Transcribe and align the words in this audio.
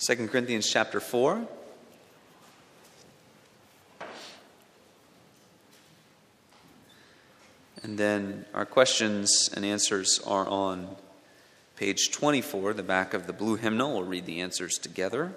2 0.00 0.28
Corinthians 0.28 0.66
chapter 0.66 0.98
4. 0.98 1.46
And 7.82 7.98
then 7.98 8.46
our 8.54 8.64
questions 8.64 9.50
and 9.54 9.62
answers 9.62 10.18
are 10.26 10.48
on 10.48 10.96
page 11.76 12.12
24, 12.12 12.72
the 12.72 12.82
back 12.82 13.12
of 13.12 13.26
the 13.26 13.34
blue 13.34 13.56
hymnal. 13.56 13.92
We'll 13.92 14.04
read 14.04 14.24
the 14.24 14.40
answers 14.40 14.78
together. 14.78 15.34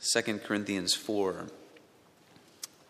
Second 0.00 0.42
Corinthians 0.42 0.94
4, 0.94 1.46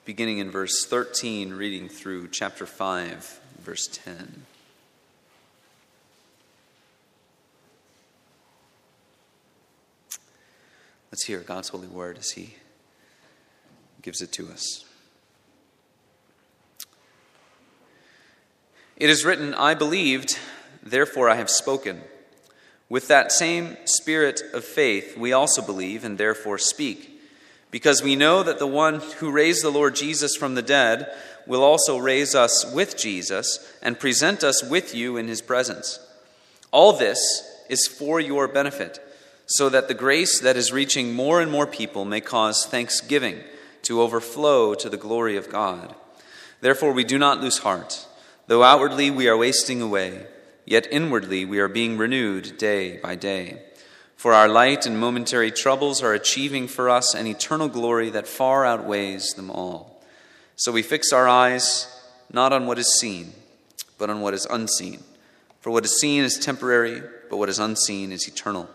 beginning 0.07 0.39
in 0.39 0.53
verse 0.53 0.87
13, 0.87 1.55
reading 1.55 1.89
through 1.89 2.29
chapter 2.29 2.65
5, 2.65 3.41
verse 3.59 3.89
10. 3.89 4.45
Let's 11.11 11.25
hear 11.25 11.41
God's 11.41 11.71
holy 11.71 11.89
word 11.89 12.19
as 12.19 12.31
He 12.31 12.55
gives 14.01 14.23
it 14.23 14.31
to 14.35 14.49
us. 14.49 14.85
It 18.97 19.11
is 19.11 19.25
written, 19.25 19.55
I 19.55 19.75
believed, 19.75 20.39
therefore 20.85 21.29
I 21.29 21.35
have 21.35 21.51
spoken. 21.51 22.03
With 22.89 23.09
that 23.09 23.33
same 23.33 23.77
spirit 23.87 24.41
of 24.55 24.65
faith, 24.65 25.19
we 25.19 25.33
also 25.33 25.63
believe 25.63 26.05
and 26.05 26.17
therefore 26.17 26.59
speak, 26.59 27.16
because 27.71 28.03
we 28.03 28.17
know 28.17 28.43
that 28.43 28.59
the 28.59 28.67
one 28.67 29.01
who 29.19 29.31
raised 29.31 29.63
the 29.63 29.71
Lord 29.71 29.95
Jesus 29.95 30.37
from 30.37 30.55
the 30.55 30.63
dead 30.63 31.13
will 31.47 31.63
also 31.63 31.99
raise 31.99 32.35
us 32.35 32.71
with 32.75 32.97
Jesus 32.97 33.73
and 33.83 34.01
present 34.01 34.43
us 34.43 34.63
with 34.63 34.95
you 34.95 35.17
in 35.17 35.29
his 35.29 35.43
presence. 35.43 36.01
All 36.71 36.93
this 36.93 37.19
is 37.69 37.87
for 37.87 38.21
your 38.21 38.49
benefit 38.49 39.01
so 39.47 39.69
that 39.69 39.89
the 39.89 39.95
grace 39.95 40.41
that 40.41 40.57
is 40.57 40.73
reaching 40.73 41.15
more 41.15 41.41
and 41.41 41.51
more 41.51 41.67
people 41.67 42.05
may 42.05 42.21
cause 42.21 42.67
thanksgiving 42.67 43.41
to 43.83 44.03
overflow 44.03 44.75
to 44.75 44.89
the 44.89 44.97
glory 44.97 45.37
of 45.37 45.51
God. 45.51 45.95
Therefore, 46.61 46.93
we 46.93 47.05
do 47.05 47.19
not 47.19 47.41
lose 47.41 47.59
heart. 47.59 48.07
Though 48.49 48.65
outwardly 48.65 49.11
we 49.11 49.29
are 49.29 49.37
wasting 49.37 49.81
away, 49.81 50.27
yet 50.65 50.89
inwardly 50.91 51.45
we 51.45 51.61
are 51.61 51.69
being 51.69 51.97
renewed 51.97 52.59
day 52.59 52.97
by 52.99 53.15
day. 53.15 53.63
For 54.17 54.33
our 54.33 54.49
light 54.49 54.87
and 54.87 54.99
momentary 54.99 55.51
troubles 55.51 56.03
are 56.03 56.15
achieving 56.15 56.69
for 56.69 56.89
us 56.89 57.15
an 57.15 57.27
eternal 57.27 57.69
glory 57.69 58.11
that 58.11 58.27
far 58.27 58.65
outweighs 58.65 59.35
them 59.35 59.51
all. 59.51 60.03
So 60.57 60.73
we 60.73 60.83
fix 60.83 61.13
our 61.13 61.29
eyes 61.29 61.87
not 62.33 62.53
on 62.53 62.67
what 62.67 62.79
is 62.79 62.99
seen, 62.99 63.33
but 63.99 64.09
on 64.09 64.23
what 64.23 64.35
is 64.35 64.47
unseen. 64.47 65.01
For 65.61 65.71
what 65.71 65.85
is 65.85 66.01
seen 66.01 66.25
is 66.25 66.39
temporary, 66.39 67.03
but 67.29 67.37
what 67.37 67.51
is 67.51 67.59
unseen 67.59 68.11
is 68.11 68.27
eternal. 68.27 68.71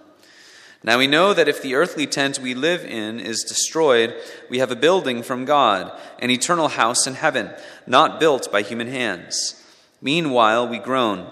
Now 0.83 0.97
we 0.97 1.07
know 1.07 1.33
that 1.33 1.47
if 1.47 1.61
the 1.61 1.75
earthly 1.75 2.07
tent 2.07 2.39
we 2.39 2.53
live 2.53 2.85
in 2.85 3.19
is 3.19 3.43
destroyed, 3.43 4.15
we 4.49 4.59
have 4.59 4.71
a 4.71 4.75
building 4.75 5.23
from 5.23 5.45
God, 5.45 5.91
an 6.19 6.29
eternal 6.29 6.69
house 6.69 7.07
in 7.07 7.15
heaven, 7.15 7.51
not 7.85 8.19
built 8.19 8.51
by 8.51 8.61
human 8.61 8.87
hands. 8.87 9.63
Meanwhile, 10.01 10.67
we 10.67 10.79
groan, 10.79 11.29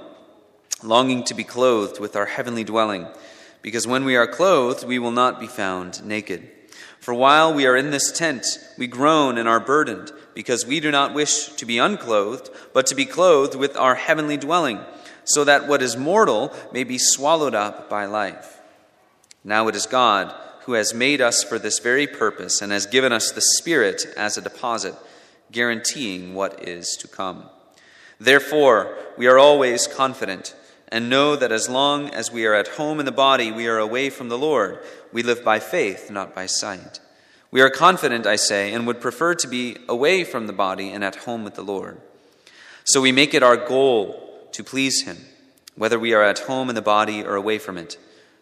longing 0.83 1.23
to 1.25 1.33
be 1.33 1.43
clothed 1.43 1.99
with 1.99 2.15
our 2.15 2.27
heavenly 2.27 2.63
dwelling, 2.63 3.07
because 3.61 3.87
when 3.87 4.05
we 4.05 4.15
are 4.15 4.27
clothed, 4.27 4.87
we 4.87 4.99
will 4.99 5.11
not 5.11 5.39
be 5.39 5.47
found 5.47 6.03
naked. 6.05 6.49
For 6.99 7.13
while 7.13 7.53
we 7.53 7.65
are 7.65 7.75
in 7.75 7.91
this 7.91 8.11
tent, 8.11 8.45
we 8.77 8.87
groan 8.87 9.37
and 9.37 9.47
are 9.47 9.59
burdened, 9.59 10.11
because 10.33 10.65
we 10.65 10.79
do 10.79 10.91
not 10.91 11.13
wish 11.13 11.49
to 11.49 11.65
be 11.65 11.77
unclothed, 11.77 12.49
but 12.73 12.85
to 12.87 12.95
be 12.95 13.05
clothed 13.05 13.55
with 13.55 13.75
our 13.77 13.95
heavenly 13.95 14.37
dwelling, 14.37 14.79
so 15.23 15.43
that 15.43 15.67
what 15.67 15.81
is 15.81 15.97
mortal 15.97 16.53
may 16.71 16.83
be 16.83 16.97
swallowed 16.97 17.55
up 17.55 17.89
by 17.89 18.05
life. 18.05 18.59
Now 19.43 19.67
it 19.67 19.75
is 19.75 19.85
God 19.85 20.33
who 20.63 20.73
has 20.73 20.93
made 20.93 21.21
us 21.21 21.43
for 21.43 21.57
this 21.57 21.79
very 21.79 22.05
purpose 22.05 22.61
and 22.61 22.71
has 22.71 22.85
given 22.85 23.11
us 23.11 23.31
the 23.31 23.41
Spirit 23.41 24.05
as 24.15 24.37
a 24.37 24.41
deposit, 24.41 24.93
guaranteeing 25.51 26.35
what 26.35 26.67
is 26.67 26.95
to 26.99 27.07
come. 27.07 27.49
Therefore, 28.19 28.95
we 29.17 29.27
are 29.27 29.39
always 29.39 29.87
confident 29.87 30.55
and 30.89 31.09
know 31.09 31.35
that 31.35 31.51
as 31.51 31.69
long 31.69 32.09
as 32.09 32.31
we 32.31 32.45
are 32.45 32.55
at 32.55 32.67
home 32.67 32.99
in 32.99 33.05
the 33.05 33.11
body, 33.11 33.51
we 33.51 33.67
are 33.67 33.77
away 33.77 34.09
from 34.09 34.27
the 34.27 34.37
Lord. 34.37 34.79
We 35.13 35.23
live 35.23 35.43
by 35.43 35.59
faith, 35.59 36.09
not 36.11 36.35
by 36.35 36.47
sight. 36.47 36.99
We 37.51 37.61
are 37.61 37.69
confident, 37.69 38.25
I 38.25 38.35
say, 38.35 38.73
and 38.73 38.85
would 38.85 39.01
prefer 39.01 39.35
to 39.35 39.47
be 39.47 39.77
away 39.87 40.23
from 40.23 40.47
the 40.47 40.53
body 40.53 40.89
and 40.89 41.03
at 41.03 41.15
home 41.15 41.43
with 41.43 41.55
the 41.55 41.63
Lord. 41.63 42.01
So 42.83 43.01
we 43.01 43.11
make 43.11 43.33
it 43.33 43.43
our 43.43 43.57
goal 43.57 44.47
to 44.51 44.63
please 44.63 45.03
Him, 45.03 45.17
whether 45.75 45.99
we 45.99 46.13
are 46.13 46.23
at 46.23 46.39
home 46.39 46.69
in 46.69 46.75
the 46.75 46.81
body 46.81 47.23
or 47.23 47.35
away 47.35 47.59
from 47.59 47.77
it. 47.77 47.97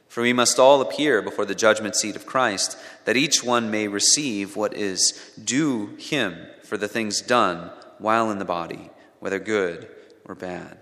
For 0.07 0.23
we 0.23 0.33
must 0.33 0.57
all 0.57 0.79
appear 0.81 1.21
before 1.21 1.45
the 1.45 1.55
judgment 1.55 1.95
seat 1.95 2.15
of 2.15 2.25
Christ, 2.25 2.77
that 3.05 3.17
each 3.17 3.43
one 3.43 3.69
may 3.69 3.89
receive 3.89 4.55
what 4.55 4.73
is 4.73 5.33
due 5.41 5.97
him 5.97 6.47
for 6.63 6.77
the 6.77 6.87
things 6.87 7.21
done 7.21 7.71
while 7.97 8.31
in 8.31 8.39
the 8.39 8.45
body, 8.45 8.89
whether 9.19 9.39
good 9.39 9.89
or 10.25 10.33
bad. 10.33 10.77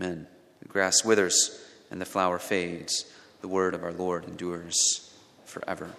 Amen. 0.00 0.28
Grass 0.76 1.02
withers 1.02 1.58
and 1.90 2.02
the 2.02 2.04
flower 2.04 2.38
fades. 2.38 3.06
The 3.40 3.48
word 3.48 3.72
of 3.72 3.82
our 3.82 3.94
Lord 3.94 4.24
endures 4.26 5.10
forever. 5.46 5.92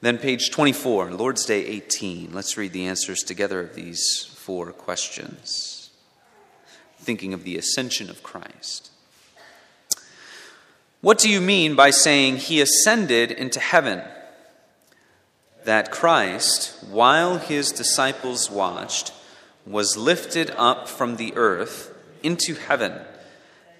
Then, 0.00 0.18
page 0.18 0.50
24, 0.50 1.12
Lord's 1.12 1.44
Day 1.44 1.64
18. 1.64 2.32
Let's 2.32 2.56
read 2.56 2.72
the 2.72 2.84
answers 2.86 3.20
together 3.20 3.60
of 3.60 3.76
these 3.76 4.24
four 4.34 4.72
questions 4.72 5.90
thinking 6.98 7.32
of 7.32 7.44
the 7.44 7.56
ascension 7.56 8.10
of 8.10 8.24
Christ. 8.24 8.90
What 11.00 11.18
do 11.18 11.30
you 11.30 11.40
mean 11.40 11.76
by 11.76 11.90
saying 11.90 12.38
he 12.38 12.60
ascended 12.60 13.30
into 13.30 13.60
heaven? 13.60 14.02
That 15.64 15.90
Christ, 15.90 16.84
while 16.90 17.38
his 17.38 17.70
disciples 17.70 18.50
watched, 18.50 19.12
was 19.66 19.96
lifted 19.96 20.50
up 20.56 20.88
from 20.88 21.16
the 21.16 21.34
earth 21.36 21.94
into 22.22 22.54
heaven 22.54 23.00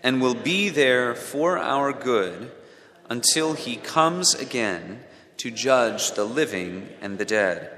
and 0.03 0.21
will 0.21 0.35
be 0.35 0.69
there 0.69 1.15
for 1.15 1.59
our 1.59 1.93
good 1.93 2.51
until 3.09 3.55
he 3.55 3.77
comes 3.77 4.35
again 4.35 5.01
to 5.39 5.51
judge 5.51 6.13
the 6.13 6.25
living 6.25 6.89
and 7.01 7.19
the 7.19 7.25
dead. 7.25 7.71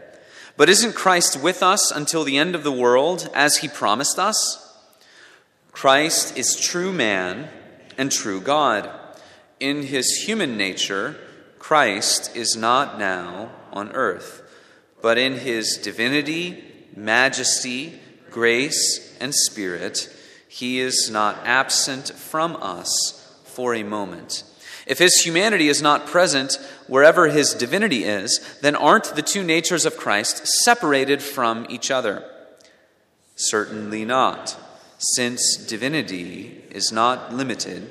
But 0.57 0.69
isn't 0.69 0.95
Christ 0.95 1.43
with 1.43 1.63
us 1.63 1.91
until 1.91 2.25
the 2.25 2.39
end 2.39 2.55
of 2.55 2.63
the 2.63 2.73
world 2.73 3.29
as 3.35 3.59
he 3.59 3.69
promised 3.69 4.19
us? 4.19 4.61
Christ 5.73 6.37
is 6.37 6.61
true 6.61 6.93
man 6.93 7.49
and 7.99 8.13
true 8.13 8.41
God. 8.41 8.89
In 9.59 9.83
his 9.83 10.25
human 10.27 10.57
nature, 10.57 11.17
Christ 11.59 12.37
is 12.37 12.55
not 12.55 12.99
now 12.99 13.51
on 13.75 13.93
earth, 13.93 14.41
but 15.03 15.19
in 15.19 15.35
his 15.35 15.77
divinity, 15.77 16.65
majesty, 16.97 18.01
grace, 18.31 19.15
and 19.21 19.35
spirit, 19.35 20.09
he 20.49 20.81
is 20.81 21.11
not 21.11 21.37
absent 21.45 22.09
from 22.09 22.57
us 22.63 23.39
for 23.45 23.75
a 23.75 23.83
moment. 23.83 24.45
If 24.87 24.99
his 24.99 25.15
humanity 25.17 25.69
is 25.69 25.83
not 25.83 26.07
present 26.07 26.59
wherever 26.87 27.29
his 27.29 27.55
divinity 27.55 28.05
is, 28.05 28.59
then 28.61 28.77
aren't 28.77 29.15
the 29.17 29.23
two 29.23 29.43
natures 29.43 29.87
of 29.87 29.97
Christ 29.97 30.47
separated 30.47 31.23
from 31.23 31.67
each 31.69 31.91
other? 31.91 32.25
Certainly 33.37 34.05
not 34.05 34.57
since 34.99 35.57
divinity 35.57 36.65
is 36.71 36.93
not 36.93 37.35
limited 37.35 37.91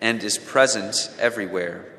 and 0.00 0.22
is 0.22 0.38
present 0.38 1.10
everywhere. 1.18 1.89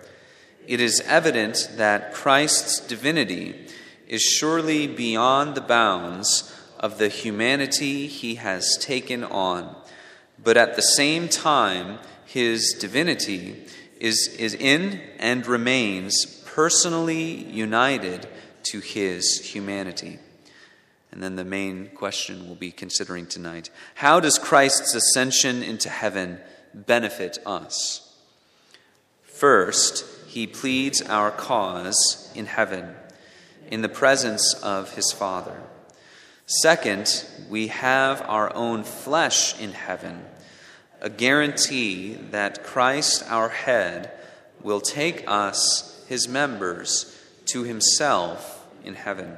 It 0.67 0.79
is 0.79 1.01
evident 1.05 1.71
that 1.77 2.13
Christ's 2.13 2.79
divinity 2.79 3.67
is 4.07 4.21
surely 4.21 4.87
beyond 4.87 5.55
the 5.55 5.61
bounds 5.61 6.53
of 6.79 6.97
the 6.97 7.09
humanity 7.09 8.07
he 8.07 8.35
has 8.35 8.77
taken 8.77 9.23
on, 9.23 9.75
but 10.41 10.57
at 10.57 10.75
the 10.75 10.81
same 10.81 11.29
time, 11.29 11.99
his 12.25 12.73
divinity 12.79 13.65
is, 13.99 14.27
is 14.39 14.53
in 14.55 14.99
and 15.19 15.45
remains 15.45 16.25
personally 16.45 17.43
united 17.45 18.27
to 18.63 18.79
his 18.79 19.39
humanity. 19.53 20.19
And 21.11 21.21
then 21.21 21.35
the 21.35 21.45
main 21.45 21.89
question 21.89 22.45
we'll 22.45 22.55
be 22.55 22.71
considering 22.71 23.25
tonight 23.25 23.69
How 23.95 24.19
does 24.19 24.39
Christ's 24.39 24.95
ascension 24.95 25.61
into 25.61 25.89
heaven 25.89 26.39
benefit 26.73 27.37
us? 27.45 28.15
First, 29.23 30.05
he 30.31 30.47
pleads 30.47 31.01
our 31.01 31.29
cause 31.29 32.31
in 32.33 32.45
heaven, 32.45 32.95
in 33.69 33.81
the 33.81 33.89
presence 33.89 34.53
of 34.63 34.95
his 34.95 35.11
Father. 35.11 35.61
Second, 36.45 37.25
we 37.49 37.67
have 37.67 38.21
our 38.29 38.55
own 38.55 38.85
flesh 38.85 39.59
in 39.59 39.73
heaven, 39.73 40.23
a 41.01 41.09
guarantee 41.09 42.13
that 42.13 42.63
Christ, 42.63 43.25
our 43.27 43.49
head, 43.49 44.09
will 44.61 44.79
take 44.79 45.25
us, 45.27 46.01
his 46.07 46.29
members 46.29 47.13
to 47.47 47.63
himself 47.63 48.65
in 48.85 48.95
heaven. 48.95 49.35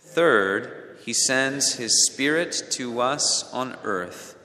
Third, 0.00 0.98
he 1.02 1.14
sends 1.14 1.76
his 1.76 2.06
Spirit 2.10 2.62
to 2.72 3.00
us 3.00 3.50
on 3.54 3.74
earth 3.84 4.36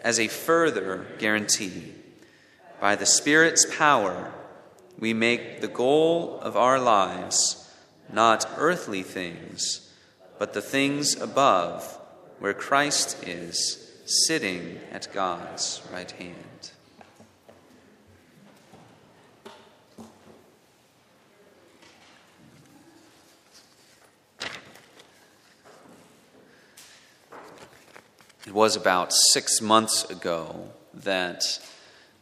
as 0.00 0.18
a 0.18 0.28
further 0.28 1.04
guarantee. 1.18 1.92
By 2.80 2.96
the 2.96 3.04
Spirit's 3.04 3.66
power, 3.76 4.32
we 4.98 5.12
make 5.12 5.60
the 5.60 5.68
goal 5.68 6.38
of 6.40 6.56
our 6.56 6.78
lives 6.78 7.60
not 8.12 8.48
earthly 8.56 9.02
things, 9.02 9.92
but 10.38 10.52
the 10.52 10.62
things 10.62 11.20
above, 11.20 11.98
where 12.38 12.54
Christ 12.54 13.26
is, 13.26 13.80
sitting 14.04 14.78
at 14.92 15.12
God's 15.12 15.82
right 15.92 16.10
hand. 16.10 16.36
It 28.46 28.52
was 28.52 28.76
about 28.76 29.12
six 29.32 29.60
months 29.62 30.04
ago 30.10 30.68
that 30.92 31.42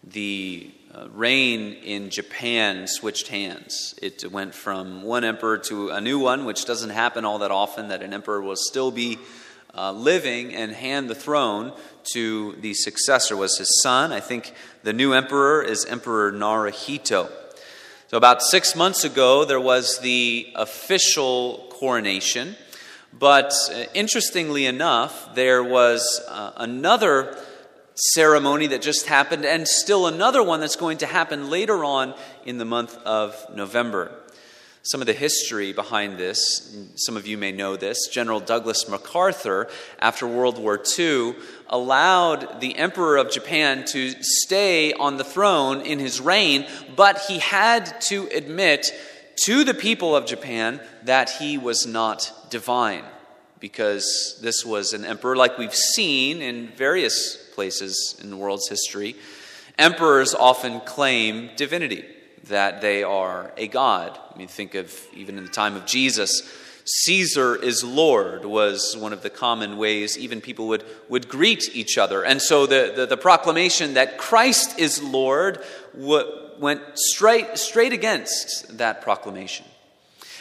the 0.04 0.70
uh, 0.94 1.08
reign 1.12 1.72
in 1.72 2.10
Japan 2.10 2.86
switched 2.86 3.28
hands. 3.28 3.94
It 4.02 4.30
went 4.30 4.54
from 4.54 5.02
one 5.02 5.24
emperor 5.24 5.58
to 5.58 5.88
a 5.88 6.00
new 6.00 6.18
one, 6.18 6.44
which 6.44 6.66
doesn't 6.66 6.90
happen 6.90 7.24
all 7.24 7.38
that 7.38 7.50
often, 7.50 7.88
that 7.88 8.02
an 8.02 8.12
emperor 8.12 8.42
will 8.42 8.56
still 8.56 8.90
be 8.90 9.18
uh, 9.74 9.92
living 9.92 10.54
and 10.54 10.72
hand 10.72 11.08
the 11.08 11.14
throne 11.14 11.72
to 12.12 12.52
the 12.60 12.74
successor, 12.74 13.36
was 13.36 13.56
his 13.56 13.80
son. 13.82 14.12
I 14.12 14.20
think 14.20 14.52
the 14.82 14.92
new 14.92 15.14
emperor 15.14 15.62
is 15.62 15.86
Emperor 15.86 16.30
Naruhito. 16.30 17.30
So, 18.08 18.18
about 18.18 18.42
six 18.42 18.76
months 18.76 19.04
ago, 19.04 19.46
there 19.46 19.60
was 19.60 19.98
the 20.00 20.52
official 20.54 21.68
coronation. 21.70 22.56
But 23.18 23.54
uh, 23.70 23.84
interestingly 23.94 24.66
enough, 24.66 25.34
there 25.34 25.62
was 25.62 26.20
uh, 26.28 26.52
another 26.56 27.36
ceremony 27.94 28.68
that 28.68 28.82
just 28.82 29.06
happened, 29.06 29.44
and 29.44 29.66
still 29.68 30.06
another 30.06 30.42
one 30.42 30.60
that's 30.60 30.76
going 30.76 30.98
to 30.98 31.06
happen 31.06 31.50
later 31.50 31.84
on 31.84 32.14
in 32.44 32.58
the 32.58 32.64
month 32.64 32.96
of 33.04 33.36
November. 33.54 34.10
Some 34.84 35.00
of 35.00 35.06
the 35.06 35.12
history 35.12 35.72
behind 35.72 36.18
this, 36.18 36.76
some 36.96 37.16
of 37.16 37.24
you 37.24 37.38
may 37.38 37.52
know 37.52 37.76
this. 37.76 38.08
General 38.08 38.40
Douglas 38.40 38.88
MacArthur, 38.88 39.68
after 40.00 40.26
World 40.26 40.58
War 40.58 40.82
II, 40.98 41.36
allowed 41.68 42.60
the 42.60 42.76
Emperor 42.76 43.16
of 43.16 43.30
Japan 43.30 43.84
to 43.86 44.10
stay 44.22 44.92
on 44.92 45.18
the 45.18 45.24
throne 45.24 45.82
in 45.82 46.00
his 46.00 46.20
reign, 46.20 46.66
but 46.96 47.20
he 47.28 47.38
had 47.38 48.00
to 48.02 48.26
admit 48.34 48.92
to 49.44 49.62
the 49.62 49.74
people 49.74 50.16
of 50.16 50.26
Japan 50.26 50.80
that 51.04 51.30
he 51.30 51.58
was 51.58 51.86
not 51.86 52.32
divine, 52.50 53.04
because 53.60 54.38
this 54.42 54.66
was 54.66 54.92
an 54.94 55.04
emperor, 55.04 55.36
like 55.36 55.58
we've 55.58 55.74
seen 55.74 56.42
in 56.42 56.68
various 56.68 57.38
places 57.52 58.18
in 58.22 58.30
the 58.30 58.36
world's 58.36 58.68
history. 58.68 59.16
Emperors 59.78 60.34
often 60.34 60.80
claim 60.80 61.50
divinity, 61.56 62.04
that 62.48 62.80
they 62.80 63.02
are 63.02 63.52
a 63.56 63.68
god. 63.68 64.18
I 64.34 64.38
mean, 64.38 64.48
think 64.48 64.74
of 64.74 64.92
even 65.14 65.38
in 65.38 65.44
the 65.44 65.50
time 65.50 65.76
of 65.76 65.86
Jesus, 65.86 66.42
Caesar 66.84 67.54
is 67.54 67.84
Lord 67.84 68.44
was 68.44 68.96
one 68.96 69.12
of 69.12 69.22
the 69.22 69.30
common 69.30 69.76
ways 69.76 70.18
even 70.18 70.40
people 70.40 70.68
would, 70.68 70.84
would 71.08 71.28
greet 71.28 71.74
each 71.74 71.96
other. 71.96 72.24
And 72.24 72.42
so 72.42 72.66
the, 72.66 72.92
the, 72.94 73.06
the 73.06 73.16
proclamation 73.16 73.94
that 73.94 74.18
Christ 74.18 74.78
is 74.78 75.02
Lord 75.02 75.62
went 75.94 76.80
straight, 76.94 77.56
straight 77.56 77.92
against 77.92 78.78
that 78.78 79.00
proclamation. 79.00 79.66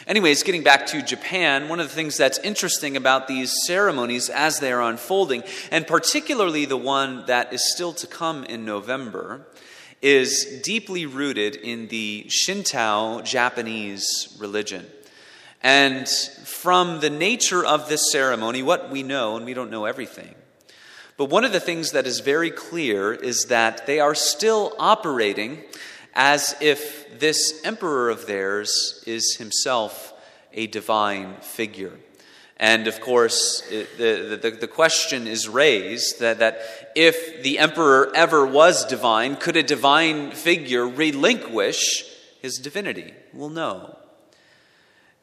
Anyways, 0.04 0.42
getting 0.42 0.64
back 0.64 0.86
to 0.86 1.00
Japan, 1.00 1.68
one 1.68 1.78
of 1.78 1.88
the 1.88 1.94
things 1.94 2.16
that's 2.16 2.38
interesting 2.38 2.96
about 2.96 3.28
these 3.28 3.54
ceremonies 3.66 4.28
as 4.28 4.58
they 4.58 4.72
are 4.72 4.82
unfolding, 4.82 5.44
and 5.70 5.86
particularly 5.86 6.64
the 6.64 6.76
one 6.76 7.24
that 7.26 7.52
is 7.52 7.72
still 7.72 7.92
to 7.92 8.08
come 8.08 8.42
in 8.44 8.64
November, 8.64 9.46
is 10.00 10.60
deeply 10.64 11.06
rooted 11.06 11.54
in 11.54 11.86
the 11.86 12.26
Shinto 12.28 13.22
Japanese 13.22 14.36
religion. 14.40 14.84
And 15.62 16.08
from 16.08 16.98
the 16.98 17.10
nature 17.10 17.64
of 17.64 17.88
this 17.88 18.10
ceremony, 18.10 18.64
what 18.64 18.90
we 18.90 19.04
know, 19.04 19.36
and 19.36 19.46
we 19.46 19.54
don't 19.54 19.70
know 19.70 19.84
everything, 19.84 20.34
but 21.16 21.26
one 21.26 21.44
of 21.44 21.52
the 21.52 21.60
things 21.60 21.92
that 21.92 22.08
is 22.08 22.18
very 22.18 22.50
clear 22.50 23.12
is 23.12 23.44
that 23.44 23.86
they 23.86 24.00
are 24.00 24.16
still 24.16 24.74
operating 24.80 25.62
as 26.14 26.54
if 26.60 27.18
this 27.18 27.60
emperor 27.64 28.10
of 28.10 28.26
theirs 28.26 29.02
is 29.06 29.36
himself 29.36 30.12
a 30.52 30.66
divine 30.66 31.36
figure. 31.40 31.92
And 32.58 32.86
of 32.86 33.00
course, 33.00 33.60
the, 33.70 34.38
the, 34.40 34.50
the, 34.50 34.68
question 34.68 35.26
is 35.26 35.48
raised 35.48 36.20
that, 36.20 36.38
that 36.38 36.92
if 36.94 37.42
the 37.42 37.58
emperor 37.58 38.12
ever 38.14 38.46
was 38.46 38.84
divine, 38.86 39.34
could 39.34 39.56
a 39.56 39.64
divine 39.64 40.30
figure 40.30 40.86
relinquish 40.86 42.04
his 42.40 42.58
divinity? 42.58 43.14
Well, 43.32 43.48
no. 43.48 43.98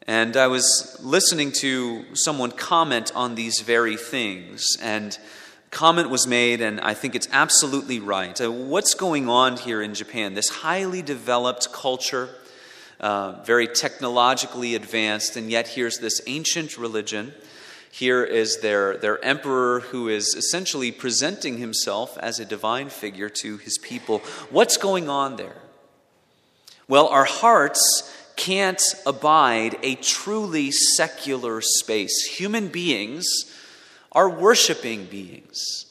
And 0.05 0.35
I 0.35 0.47
was 0.47 0.99
listening 1.01 1.53
to 1.59 2.03
someone 2.13 2.51
comment 2.51 3.11
on 3.15 3.35
these 3.35 3.61
very 3.61 3.95
things, 3.95 4.65
and 4.81 5.17
comment 5.71 6.09
was 6.09 6.27
made, 6.27 6.61
and 6.61 6.79
I 6.79 6.93
think 6.93 7.15
it's 7.15 7.27
absolutely 7.31 7.99
right. 7.99 8.39
Uh, 8.39 8.51
what's 8.51 8.93
going 8.93 9.29
on 9.29 9.57
here 9.57 9.81
in 9.81 9.93
Japan? 9.93 10.33
This 10.33 10.49
highly 10.49 11.01
developed 11.01 11.71
culture, 11.71 12.29
uh, 12.99 13.41
very 13.43 13.67
technologically 13.67 14.75
advanced, 14.75 15.35
and 15.35 15.49
yet 15.49 15.67
here's 15.67 15.99
this 15.99 16.21
ancient 16.27 16.77
religion. 16.77 17.33
Here 17.91 18.23
is 18.23 18.61
their, 18.61 18.97
their 18.97 19.23
emperor 19.23 19.79
who 19.79 20.09
is 20.09 20.35
essentially 20.35 20.91
presenting 20.91 21.57
himself 21.57 22.17
as 22.19 22.39
a 22.39 22.45
divine 22.45 22.89
figure 22.89 23.29
to 23.29 23.57
his 23.57 23.77
people. 23.79 24.19
What's 24.49 24.77
going 24.77 25.09
on 25.09 25.37
there? 25.37 25.55
Well, 26.87 27.07
our 27.07 27.25
hearts 27.25 28.15
can't 28.35 28.81
abide 29.05 29.77
a 29.83 29.95
truly 29.95 30.71
secular 30.71 31.61
space. 31.61 32.25
Human 32.37 32.69
beings 32.69 33.25
are 34.11 34.29
worshiping 34.29 35.05
beings. 35.05 35.85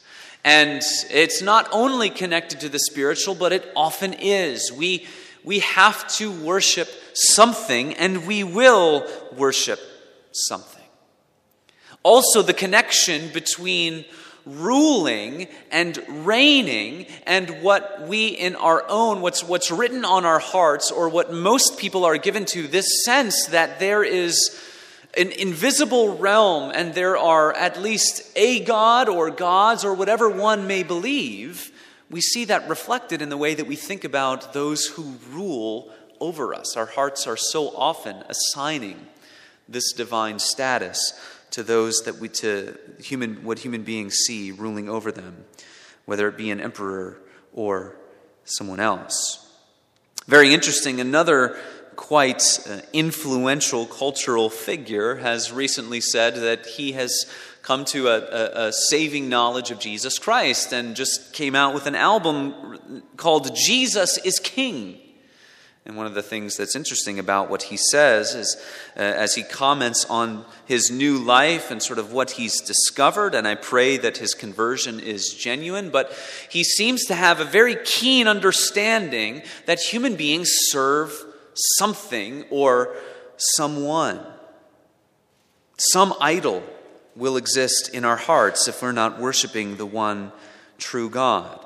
And 0.44 0.82
it's 1.11 1.43
not 1.43 1.69
only 1.73 2.11
connected 2.11 2.61
to 2.61 2.69
the 2.69 2.79
spiritual, 2.79 3.35
but 3.35 3.53
it 3.53 3.70
often 3.76 4.15
is. 4.15 4.73
We, 4.73 5.06
we 5.44 5.61
have 5.61 6.09
to 6.17 6.31
worship 6.31 6.88
something, 7.12 7.94
and 7.94 8.27
we 8.27 8.44
will 8.44 9.06
worship 9.37 9.81
something. 10.32 10.79
Also, 12.03 12.43
the 12.43 12.55
connection 12.55 13.31
between 13.32 14.05
ruling 14.46 15.48
and 15.70 15.98
reigning 16.08 17.06
and 17.27 17.63
what 17.63 18.06
we 18.08 18.29
in 18.29 18.56
our 18.56 18.82
own 18.89 19.20
what's 19.20 19.44
what's 19.44 19.70
written 19.70 20.06
on 20.06 20.25
our 20.25 20.39
hearts 20.39 20.91
or 20.91 21.10
what 21.10 21.31
most 21.31 21.79
people 21.79 22.06
are 22.06 22.17
given 22.17 22.46
to 22.46 22.67
this 22.67 23.05
sense 23.05 23.46
that 23.48 23.79
there 23.79 24.03
is 24.03 24.58
an 25.19 25.32
invisible 25.32 26.17
realm, 26.17 26.70
and 26.75 26.94
there 26.94 27.19
are 27.19 27.53
at 27.53 27.81
least 27.81 28.31
a 28.37 28.65
God 28.65 29.08
or 29.08 29.31
gods 29.31 29.84
or 29.84 29.94
whatever 29.94 30.29
one 30.29 30.67
may 30.67 30.82
believe, 30.82 31.72
we 32.10 32.20
see 32.20 32.44
that 32.46 32.69
reflected 32.69 33.20
in 33.20 33.29
the 33.29 33.37
way 33.37 33.55
that 33.55 33.67
we 33.67 33.77
think 33.77 34.05
about 34.05 34.53
those 34.53 34.87
who 34.87 35.17
rule 35.31 35.91
over 36.20 36.55
us. 36.55 36.77
Our 36.77 36.87
hearts 36.87 37.27
are 37.27 37.37
so 37.37 37.69
often 37.77 38.25
assigning 38.29 39.06
this 39.69 39.93
divine 39.93 40.39
status 40.39 41.13
to 41.51 41.63
those 41.63 42.03
that 42.05 42.17
we 42.17 42.29
to 42.29 42.79
human 43.01 43.44
what 43.44 43.58
human 43.58 43.82
beings 43.82 44.15
see 44.27 44.51
ruling 44.51 44.89
over 44.89 45.10
them, 45.13 45.44
whether 46.05 46.29
it 46.29 46.37
be 46.37 46.51
an 46.51 46.60
emperor 46.60 47.19
or 47.53 47.96
someone 48.44 48.81
else. 48.81 49.44
Very 50.27 50.53
interesting, 50.53 51.01
another 51.01 51.58
quite 51.98 52.60
uh, 52.70 52.78
influential 52.93 53.84
cultural 53.84 54.48
figure 54.48 55.17
has 55.17 55.50
recently 55.50 56.00
said 56.00 56.36
that 56.36 56.64
he 56.64 56.93
has 56.93 57.26
come 57.62 57.84
to 57.84 58.06
a, 58.06 58.20
a, 58.20 58.69
a, 58.69 58.72
saving 58.72 59.28
knowledge 59.28 59.72
of 59.72 59.81
Jesus 59.81 60.17
Christ 60.17 60.72
and 60.72 60.94
just 60.94 61.32
came 61.32 61.56
out 61.56 61.74
with 61.74 61.86
an 61.86 61.96
album 61.96 63.02
called 63.17 63.50
Jesus 63.56 64.17
is 64.19 64.38
King. 64.38 65.00
And 65.84 65.96
one 65.96 66.06
of 66.06 66.14
the 66.14 66.22
things 66.22 66.56
that's 66.56 66.76
interesting 66.76 67.19
about 67.19 67.50
what 67.50 67.64
he 67.64 67.76
says 67.76 68.32
is, 68.32 68.56
uh, 68.96 69.00
as 69.00 69.34
he 69.34 69.43
comments 69.43 70.05
on 70.05 70.44
his 70.67 70.93
new 70.93 71.19
life 71.19 71.72
and 71.72 71.82
sort 71.82 71.98
of 71.98 72.12
what 72.12 72.31
he's 72.32 72.60
discovered, 72.60 73.34
and 73.34 73.48
I 73.48 73.56
pray 73.56 73.96
that 73.96 74.19
his 74.19 74.34
conversion 74.34 75.00
is 75.00 75.34
genuine, 75.34 75.90
but 75.90 76.12
he 76.48 76.62
seems 76.62 77.06
to 77.06 77.17
have 77.17 77.40
a 77.40 77.44
very 77.44 77.76
keen 77.84 78.28
understanding 78.28 79.43
that 79.67 79.81
human 79.81 80.14
beings 80.14 80.48
serve 80.52 81.24
something 81.77 82.44
or 82.50 82.94
someone. 83.36 84.20
Some 85.77 86.15
idol 86.20 86.62
will 87.15 87.36
exist 87.36 87.91
in 87.93 88.05
our 88.05 88.17
hearts 88.17 88.69
if 88.69 88.82
we're 88.82 88.93
not 88.93 89.20
worshiping 89.20 89.77
the 89.77 89.86
one 89.86 90.32
true 90.79 91.10
God. 91.10 91.65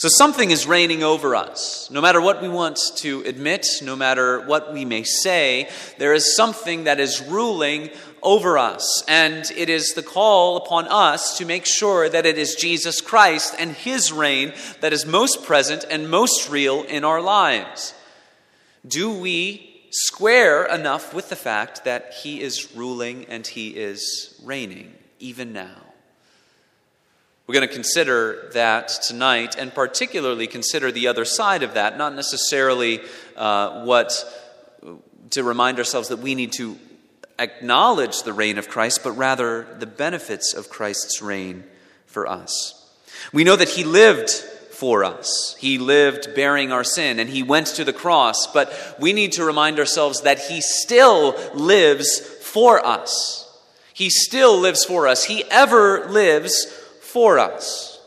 So 0.00 0.08
something 0.08 0.50
is 0.50 0.66
reigning 0.66 1.02
over 1.02 1.36
us. 1.36 1.90
No 1.90 2.00
matter 2.00 2.22
what 2.22 2.40
we 2.40 2.48
want 2.48 2.78
to 2.96 3.20
admit, 3.26 3.66
no 3.82 3.94
matter 3.94 4.40
what 4.40 4.72
we 4.72 4.86
may 4.86 5.02
say, 5.02 5.68
there 5.98 6.14
is 6.14 6.34
something 6.34 6.84
that 6.84 6.98
is 6.98 7.20
ruling 7.20 7.90
over 8.22 8.56
us. 8.56 9.04
And 9.08 9.44
it 9.54 9.68
is 9.68 9.92
the 9.92 10.02
call 10.02 10.56
upon 10.56 10.88
us 10.88 11.36
to 11.36 11.44
make 11.44 11.66
sure 11.66 12.08
that 12.08 12.24
it 12.24 12.38
is 12.38 12.54
Jesus 12.54 13.02
Christ 13.02 13.54
and 13.58 13.72
his 13.72 14.10
reign 14.10 14.54
that 14.80 14.94
is 14.94 15.04
most 15.04 15.44
present 15.44 15.84
and 15.90 16.08
most 16.08 16.48
real 16.48 16.82
in 16.84 17.04
our 17.04 17.20
lives. 17.20 17.92
Do 18.86 19.10
we 19.12 19.82
square 19.90 20.64
enough 20.64 21.12
with 21.12 21.28
the 21.28 21.36
fact 21.36 21.84
that 21.84 22.14
he 22.22 22.40
is 22.40 22.74
ruling 22.74 23.26
and 23.26 23.46
he 23.46 23.70
is 23.70 24.40
reigning, 24.42 24.94
even 25.18 25.52
now? 25.52 25.76
We're 27.46 27.54
going 27.54 27.68
to 27.68 27.74
consider 27.74 28.48
that 28.54 28.88
tonight, 29.02 29.56
and 29.58 29.74
particularly 29.74 30.46
consider 30.46 30.92
the 30.92 31.08
other 31.08 31.24
side 31.24 31.64
of 31.64 31.74
that, 31.74 31.98
not 31.98 32.14
necessarily 32.14 33.00
uh, 33.36 33.84
what 33.84 34.24
to 35.30 35.42
remind 35.42 35.78
ourselves 35.78 36.08
that 36.08 36.20
we 36.20 36.34
need 36.34 36.52
to 36.52 36.78
acknowledge 37.40 38.22
the 38.22 38.32
reign 38.32 38.56
of 38.56 38.68
Christ, 38.68 39.00
but 39.02 39.12
rather 39.12 39.66
the 39.78 39.86
benefits 39.86 40.54
of 40.54 40.70
Christ's 40.70 41.20
reign 41.20 41.64
for 42.06 42.26
us. 42.26 42.88
We 43.32 43.44
know 43.44 43.56
that 43.56 43.70
He 43.70 43.84
lived 43.84 44.44
for 44.80 45.04
us. 45.04 45.54
He 45.58 45.76
lived 45.76 46.34
bearing 46.34 46.72
our 46.72 46.84
sin 46.84 47.18
and 47.18 47.28
He 47.28 47.42
went 47.42 47.66
to 47.66 47.84
the 47.84 47.92
cross, 47.92 48.46
but 48.46 48.96
we 48.98 49.12
need 49.12 49.32
to 49.32 49.44
remind 49.44 49.78
ourselves 49.78 50.22
that 50.22 50.38
He 50.38 50.62
still 50.62 51.38
lives 51.52 52.18
for 52.18 52.84
us. 52.84 53.46
He 53.92 54.08
still 54.08 54.58
lives 54.58 54.86
for 54.86 55.06
us. 55.06 55.26
He 55.26 55.44
ever 55.50 56.08
lives 56.08 56.64
for 57.02 57.38
us. 57.38 58.00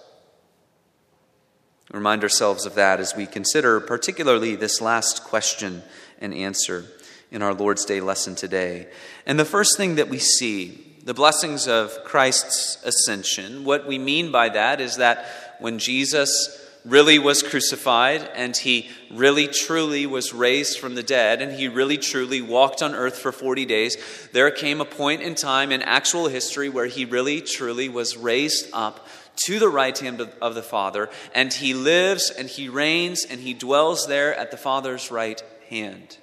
Remind 1.91 2.23
ourselves 2.23 2.65
of 2.65 2.73
that 2.73 2.99
as 2.99 3.15
we 3.15 3.27
consider, 3.27 3.79
particularly, 3.79 4.55
this 4.55 4.81
last 4.81 5.23
question 5.23 5.83
and 6.19 6.33
answer 6.33 6.85
in 7.29 7.43
our 7.43 7.53
Lord's 7.53 7.85
Day 7.85 8.01
lesson 8.01 8.33
today. 8.33 8.87
And 9.27 9.39
the 9.39 9.45
first 9.45 9.77
thing 9.77 9.93
that 9.95 10.09
we 10.09 10.17
see, 10.17 10.95
the 11.03 11.13
blessings 11.13 11.67
of 11.67 12.03
Christ's 12.03 12.83
ascension, 12.83 13.63
what 13.63 13.85
we 13.85 13.99
mean 13.99 14.31
by 14.31 14.49
that 14.49 14.81
is 14.81 14.95
that 14.97 15.57
when 15.59 15.77
Jesus 15.77 16.59
really 16.85 17.17
was 17.17 17.41
crucified 17.41 18.29
and 18.35 18.55
he 18.57 18.89
really 19.09 19.47
truly 19.47 20.05
was 20.05 20.33
raised 20.33 20.79
from 20.79 20.95
the 20.95 21.03
dead 21.03 21.41
and 21.41 21.53
he 21.53 21.67
really 21.67 21.97
truly 21.97 22.41
walked 22.41 22.81
on 22.81 22.93
earth 22.93 23.17
for 23.17 23.31
40 23.31 23.65
days, 23.65 23.97
there 24.33 24.51
came 24.51 24.81
a 24.81 24.85
point 24.85 25.21
in 25.21 25.35
time 25.35 25.71
in 25.71 25.81
actual 25.81 26.27
history 26.27 26.69
where 26.69 26.87
he 26.87 27.05
really 27.05 27.41
truly 27.41 27.87
was 27.87 28.17
raised 28.17 28.69
up 28.73 29.07
to 29.35 29.59
the 29.59 29.69
right 29.69 29.97
hand 29.97 30.21
of 30.41 30.55
the 30.55 30.61
Father 30.61 31.09
and 31.33 31.53
he 31.53 31.73
lives 31.73 32.29
and 32.29 32.49
he 32.49 32.67
reigns 32.67 33.25
and 33.25 33.39
he 33.39 33.53
dwells 33.53 34.07
there 34.07 34.35
at 34.35 34.51
the 34.51 34.57
Father's 34.57 35.09
right 35.09 35.41
hand. 35.69 36.17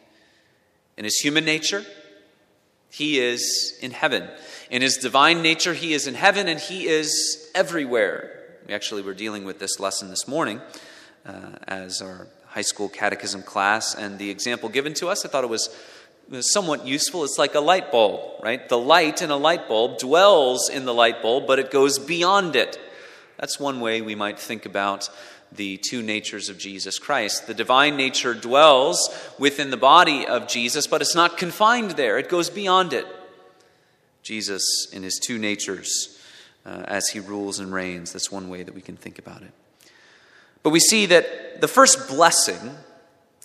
In 0.96 1.04
his 1.04 1.16
human 1.16 1.46
nature, 1.46 1.84
he 2.90 3.18
is 3.18 3.78
in 3.80 3.92
heaven. 3.92 4.28
In 4.70 4.82
his 4.82 4.98
divine 4.98 5.42
nature, 5.42 5.72
he 5.72 5.94
is 5.94 6.06
in 6.06 6.14
heaven 6.14 6.48
and 6.48 6.60
he 6.60 6.86
is 6.86 7.50
everywhere. 7.54 8.39
We 8.70 8.76
actually 8.76 9.02
were 9.02 9.14
dealing 9.14 9.44
with 9.44 9.58
this 9.58 9.80
lesson 9.80 10.10
this 10.10 10.28
morning 10.28 10.60
uh, 11.26 11.32
as 11.66 12.00
our 12.00 12.28
high 12.46 12.62
school 12.62 12.88
catechism 12.88 13.42
class, 13.42 13.96
and 13.96 14.16
the 14.16 14.30
example 14.30 14.68
given 14.68 14.94
to 14.94 15.08
us, 15.08 15.24
I 15.24 15.28
thought 15.28 15.42
it 15.42 15.50
was, 15.50 15.76
was 16.28 16.52
somewhat 16.52 16.86
useful. 16.86 17.24
It's 17.24 17.36
like 17.36 17.56
a 17.56 17.60
light 17.60 17.90
bulb, 17.90 18.44
right? 18.44 18.68
The 18.68 18.78
light 18.78 19.22
in 19.22 19.32
a 19.32 19.36
light 19.36 19.66
bulb 19.66 19.98
dwells 19.98 20.68
in 20.68 20.84
the 20.84 20.94
light 20.94 21.20
bulb, 21.20 21.48
but 21.48 21.58
it 21.58 21.72
goes 21.72 21.98
beyond 21.98 22.54
it. 22.54 22.78
That's 23.38 23.58
one 23.58 23.80
way 23.80 24.02
we 24.02 24.14
might 24.14 24.38
think 24.38 24.66
about 24.66 25.10
the 25.50 25.76
two 25.78 26.00
natures 26.00 26.48
of 26.48 26.56
Jesus 26.56 27.00
Christ. 27.00 27.48
The 27.48 27.54
divine 27.54 27.96
nature 27.96 28.34
dwells 28.34 29.10
within 29.36 29.70
the 29.70 29.78
body 29.78 30.28
of 30.28 30.46
Jesus, 30.46 30.86
but 30.86 31.00
it's 31.00 31.16
not 31.16 31.36
confined 31.36 31.90
there, 31.96 32.20
it 32.20 32.28
goes 32.28 32.48
beyond 32.48 32.92
it. 32.92 33.06
Jesus, 34.22 34.88
in 34.92 35.02
his 35.02 35.18
two 35.18 35.38
natures, 35.38 36.19
uh, 36.70 36.84
as 36.86 37.08
he 37.08 37.18
rules 37.18 37.58
and 37.58 37.72
reigns. 37.72 38.12
That's 38.12 38.30
one 38.30 38.48
way 38.48 38.62
that 38.62 38.74
we 38.74 38.80
can 38.80 38.96
think 38.96 39.18
about 39.18 39.42
it. 39.42 39.52
But 40.62 40.70
we 40.70 40.80
see 40.80 41.06
that 41.06 41.60
the 41.60 41.68
first 41.68 42.08
blessing, 42.08 42.76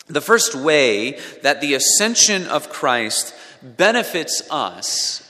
the 0.07 0.21
first 0.21 0.53
way 0.53 1.19
that 1.41 1.61
the 1.61 1.73
ascension 1.73 2.45
of 2.47 2.69
Christ 2.69 3.33
benefits 3.63 4.43
us 4.51 5.21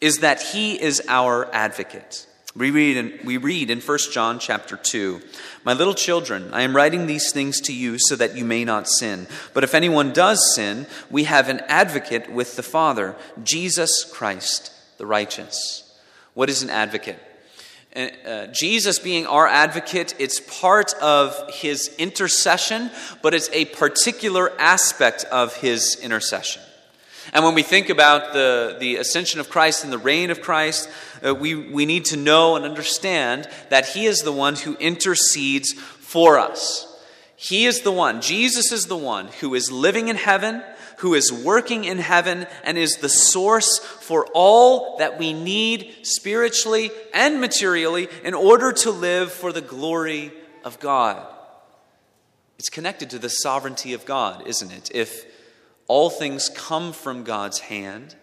is 0.00 0.18
that 0.18 0.42
he 0.42 0.80
is 0.80 1.02
our 1.08 1.48
advocate. 1.54 2.26
We 2.54 2.70
read 2.70 2.96
in, 2.96 3.20
we 3.24 3.36
read 3.36 3.70
in 3.70 3.80
1 3.80 3.98
John 4.12 4.38
chapter 4.38 4.76
2, 4.76 5.20
My 5.64 5.72
little 5.72 5.94
children, 5.94 6.52
I 6.52 6.62
am 6.62 6.74
writing 6.74 7.06
these 7.06 7.32
things 7.32 7.60
to 7.62 7.72
you 7.72 7.98
so 7.98 8.16
that 8.16 8.36
you 8.36 8.44
may 8.44 8.64
not 8.64 8.88
sin. 8.88 9.26
But 9.54 9.64
if 9.64 9.74
anyone 9.74 10.12
does 10.12 10.54
sin, 10.54 10.86
we 11.10 11.24
have 11.24 11.48
an 11.48 11.60
advocate 11.68 12.30
with 12.30 12.56
the 12.56 12.62
Father, 12.62 13.16
Jesus 13.42 14.04
Christ 14.12 14.72
the 14.98 15.06
righteous. 15.06 15.84
What 16.34 16.50
is 16.50 16.62
an 16.62 16.70
advocate? 16.70 17.18
Uh, 17.96 18.46
Jesus 18.48 18.98
being 18.98 19.26
our 19.26 19.46
advocate, 19.46 20.14
it's 20.18 20.40
part 20.40 20.94
of 20.94 21.34
his 21.52 21.94
intercession, 21.98 22.90
but 23.22 23.34
it's 23.34 23.48
a 23.52 23.64
particular 23.64 24.52
aspect 24.60 25.24
of 25.24 25.56
his 25.56 25.96
intercession. 26.02 26.62
And 27.32 27.44
when 27.44 27.54
we 27.54 27.62
think 27.62 27.88
about 27.88 28.32
the, 28.32 28.76
the 28.78 28.96
ascension 28.96 29.40
of 29.40 29.50
Christ 29.50 29.84
and 29.84 29.92
the 29.92 29.98
reign 29.98 30.30
of 30.30 30.40
Christ, 30.40 30.88
uh, 31.26 31.34
we, 31.34 31.54
we 31.54 31.86
need 31.86 32.06
to 32.06 32.16
know 32.16 32.56
and 32.56 32.64
understand 32.64 33.48
that 33.68 33.86
he 33.86 34.06
is 34.06 34.20
the 34.20 34.32
one 34.32 34.54
who 34.54 34.76
intercedes 34.76 35.72
for 35.72 36.38
us. 36.38 36.86
He 37.36 37.66
is 37.66 37.82
the 37.82 37.92
one, 37.92 38.20
Jesus 38.20 38.72
is 38.72 38.86
the 38.86 38.96
one 38.96 39.28
who 39.40 39.54
is 39.54 39.70
living 39.70 40.08
in 40.08 40.16
heaven, 40.16 40.62
who 40.98 41.14
is 41.14 41.32
working 41.32 41.84
in 41.84 41.98
heaven 41.98 42.46
and 42.64 42.76
is 42.76 42.96
the 42.96 43.08
source 43.08 43.78
for 43.78 44.26
all 44.34 44.98
that 44.98 45.18
we 45.18 45.32
need 45.32 45.94
spiritually 46.02 46.90
and 47.14 47.40
materially 47.40 48.08
in 48.24 48.34
order 48.34 48.72
to 48.72 48.90
live 48.90 49.32
for 49.32 49.52
the 49.52 49.60
glory 49.60 50.32
of 50.64 50.78
God. 50.80 51.24
It's 52.58 52.68
connected 52.68 53.10
to 53.10 53.18
the 53.20 53.28
sovereignty 53.28 53.92
of 53.92 54.04
God, 54.04 54.46
isn't 54.46 54.72
it? 54.72 54.90
If 54.92 55.24
all 55.86 56.10
things 56.10 56.48
come 56.48 56.92
from 56.92 57.22
God's 57.22 57.60
hand 57.60 58.16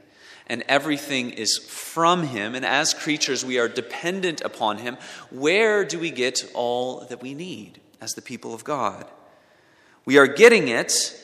and 0.48 0.62
everything 0.68 1.32
is 1.32 1.58
from 1.58 2.24
Him, 2.28 2.56
and 2.56 2.66
as 2.66 2.94
creatures 2.94 3.46
we 3.46 3.58
are 3.58 3.70
dependent 3.70 4.42
upon 4.42 4.80
Him, 4.80 4.98
where 5.32 5.86
do 5.86 5.98
we 5.98 6.12
get 6.12 6.44
all 6.54 7.06
that 7.06 7.22
we 7.22 7.34
need 7.34 7.80
as 8.02 8.14
the 8.14 8.22
people 8.22 8.54
of 8.54 8.66
God? 8.66 9.06
We 10.04 10.18
are 10.18 10.28
getting 10.28 10.68
it 10.68 11.22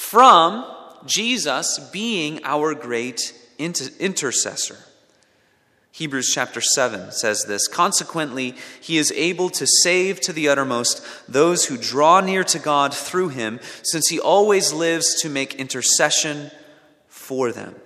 from 0.00 0.64
Jesus 1.04 1.78
being 1.92 2.40
our 2.42 2.74
great 2.74 3.34
inter- 3.58 3.90
intercessor. 4.00 4.78
Hebrews 5.92 6.32
chapter 6.34 6.62
7 6.62 7.12
says 7.12 7.44
this 7.44 7.68
Consequently, 7.68 8.56
he 8.80 8.96
is 8.96 9.12
able 9.12 9.50
to 9.50 9.66
save 9.82 10.18
to 10.22 10.32
the 10.32 10.48
uttermost 10.48 11.06
those 11.28 11.66
who 11.66 11.76
draw 11.76 12.20
near 12.20 12.42
to 12.44 12.58
God 12.58 12.94
through 12.94 13.28
him, 13.28 13.60
since 13.82 14.08
he 14.08 14.18
always 14.18 14.72
lives 14.72 15.20
to 15.20 15.28
make 15.28 15.56
intercession 15.56 16.50
for 17.06 17.52
them. 17.52 17.76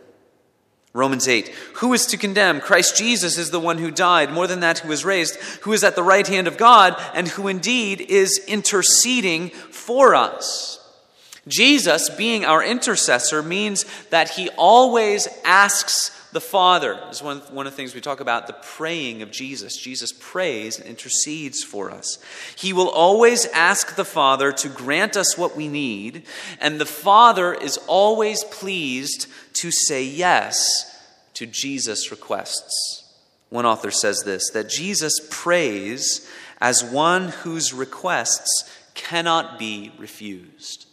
Romans 0.92 1.26
8 1.26 1.48
Who 1.74 1.92
is 1.92 2.06
to 2.06 2.16
condemn? 2.16 2.60
Christ 2.60 2.96
Jesus 2.96 3.36
is 3.36 3.50
the 3.50 3.60
one 3.60 3.78
who 3.78 3.90
died, 3.90 4.32
more 4.32 4.46
than 4.46 4.60
that, 4.60 4.78
who 4.78 4.88
was 4.88 5.04
raised, 5.04 5.34
who 5.62 5.72
is 5.72 5.82
at 5.82 5.96
the 5.96 6.02
right 6.02 6.26
hand 6.26 6.46
of 6.46 6.56
God, 6.56 6.94
and 7.12 7.26
who 7.26 7.48
indeed 7.48 8.00
is 8.00 8.40
interceding 8.46 9.50
for 9.50 10.14
us. 10.14 10.80
Jesus, 11.46 12.08
being 12.10 12.44
our 12.44 12.62
intercessor, 12.62 13.42
means 13.42 13.84
that 14.10 14.30
he 14.30 14.48
always 14.50 15.28
asks 15.44 16.10
the 16.32 16.40
Father. 16.40 17.00
This 17.06 17.18
is 17.18 17.22
one, 17.22 17.38
one 17.52 17.66
of 17.66 17.72
the 17.72 17.76
things 17.76 17.94
we 17.94 18.00
talk 18.00 18.20
about 18.20 18.46
the 18.46 18.54
praying 18.54 19.22
of 19.22 19.30
Jesus. 19.30 19.76
Jesus 19.76 20.12
prays 20.12 20.78
and 20.78 20.88
intercedes 20.88 21.62
for 21.62 21.90
us. 21.90 22.18
He 22.56 22.72
will 22.72 22.88
always 22.88 23.46
ask 23.46 23.94
the 23.94 24.04
Father 24.04 24.52
to 24.52 24.68
grant 24.68 25.16
us 25.16 25.38
what 25.38 25.56
we 25.56 25.68
need, 25.68 26.24
and 26.60 26.80
the 26.80 26.86
Father 26.86 27.54
is 27.54 27.78
always 27.86 28.42
pleased 28.44 29.26
to 29.60 29.70
say 29.70 30.04
yes 30.04 30.90
to 31.34 31.46
Jesus' 31.46 32.10
requests. 32.10 33.04
One 33.50 33.66
author 33.66 33.92
says 33.92 34.22
this 34.24 34.50
that 34.50 34.68
Jesus 34.68 35.20
prays 35.30 36.28
as 36.60 36.82
one 36.82 37.28
whose 37.28 37.72
requests 37.72 38.68
cannot 38.94 39.58
be 39.58 39.92
refused. 39.98 40.83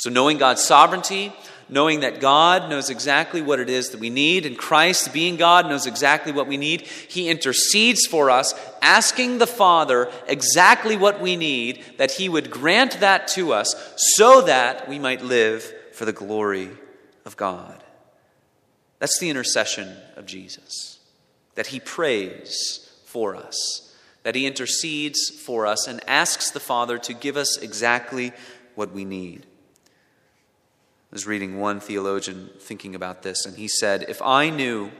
So, 0.00 0.08
knowing 0.08 0.38
God's 0.38 0.62
sovereignty, 0.62 1.32
knowing 1.68 2.00
that 2.00 2.20
God 2.20 2.70
knows 2.70 2.88
exactly 2.88 3.42
what 3.42 3.60
it 3.60 3.68
is 3.68 3.90
that 3.90 4.00
we 4.00 4.08
need, 4.08 4.46
and 4.46 4.56
Christ, 4.56 5.12
being 5.12 5.36
God, 5.36 5.68
knows 5.68 5.86
exactly 5.86 6.32
what 6.32 6.46
we 6.46 6.56
need, 6.56 6.82
He 6.82 7.28
intercedes 7.28 8.06
for 8.06 8.30
us, 8.30 8.54
asking 8.80 9.38
the 9.38 9.46
Father 9.46 10.10
exactly 10.26 10.96
what 10.96 11.20
we 11.20 11.36
need, 11.36 11.84
that 11.98 12.12
He 12.12 12.28
would 12.28 12.50
grant 12.50 13.00
that 13.00 13.28
to 13.28 13.52
us 13.52 13.94
so 14.16 14.40
that 14.42 14.88
we 14.88 14.98
might 14.98 15.22
live 15.22 15.72
for 15.92 16.06
the 16.06 16.12
glory 16.12 16.70
of 17.26 17.36
God. 17.36 17.84
That's 19.00 19.18
the 19.18 19.28
intercession 19.28 19.96
of 20.16 20.24
Jesus, 20.24 20.98
that 21.56 21.68
He 21.68 21.78
prays 21.78 22.90
for 23.04 23.36
us 23.36 23.90
that 24.22 24.34
he 24.34 24.46
intercedes 24.46 25.30
for 25.30 25.66
us 25.66 25.86
and 25.86 26.00
asks 26.08 26.50
the 26.50 26.60
Father 26.60 26.98
to 26.98 27.14
give 27.14 27.36
us 27.36 27.56
exactly 27.56 28.32
what 28.74 28.92
we 28.92 29.04
need. 29.04 29.46
I 31.12 31.16
was 31.16 31.26
reading 31.26 31.58
one 31.58 31.80
theologian 31.80 32.50
thinking 32.60 32.94
about 32.94 33.22
this, 33.24 33.44
and 33.44 33.56
he 33.56 33.66
said, 33.66 34.04
If 34.08 34.22
I 34.22 34.48
knew, 34.48 34.92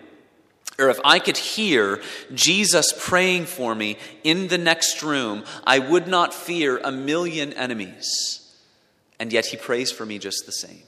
or 0.76 0.90
if 0.90 0.98
I 1.04 1.20
could 1.20 1.36
hear 1.36 2.02
Jesus 2.34 2.92
praying 2.98 3.46
for 3.46 3.76
me 3.76 3.96
in 4.24 4.48
the 4.48 4.58
next 4.58 5.04
room, 5.04 5.44
I 5.62 5.78
would 5.78 6.08
not 6.08 6.34
fear 6.34 6.78
a 6.78 6.90
million 6.90 7.52
enemies. 7.52 8.36
And 9.20 9.32
yet 9.32 9.46
he 9.46 9.56
prays 9.56 9.92
for 9.92 10.04
me 10.04 10.18
just 10.18 10.46
the 10.46 10.52
same. 10.52 10.82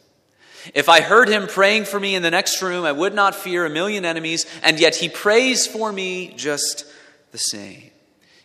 If 0.74 0.88
I 0.88 1.00
heard 1.00 1.28
him 1.28 1.46
praying 1.46 1.84
for 1.84 2.00
me 2.00 2.16
in 2.16 2.22
the 2.22 2.30
next 2.30 2.60
room, 2.60 2.84
I 2.84 2.92
would 2.92 3.14
not 3.14 3.36
fear 3.36 3.64
a 3.64 3.70
million 3.70 4.04
enemies, 4.04 4.44
and 4.62 4.80
yet 4.80 4.96
he 4.96 5.08
prays 5.08 5.68
for 5.68 5.92
me 5.92 6.34
just 6.36 6.84
the 7.30 7.38
same. 7.38 7.91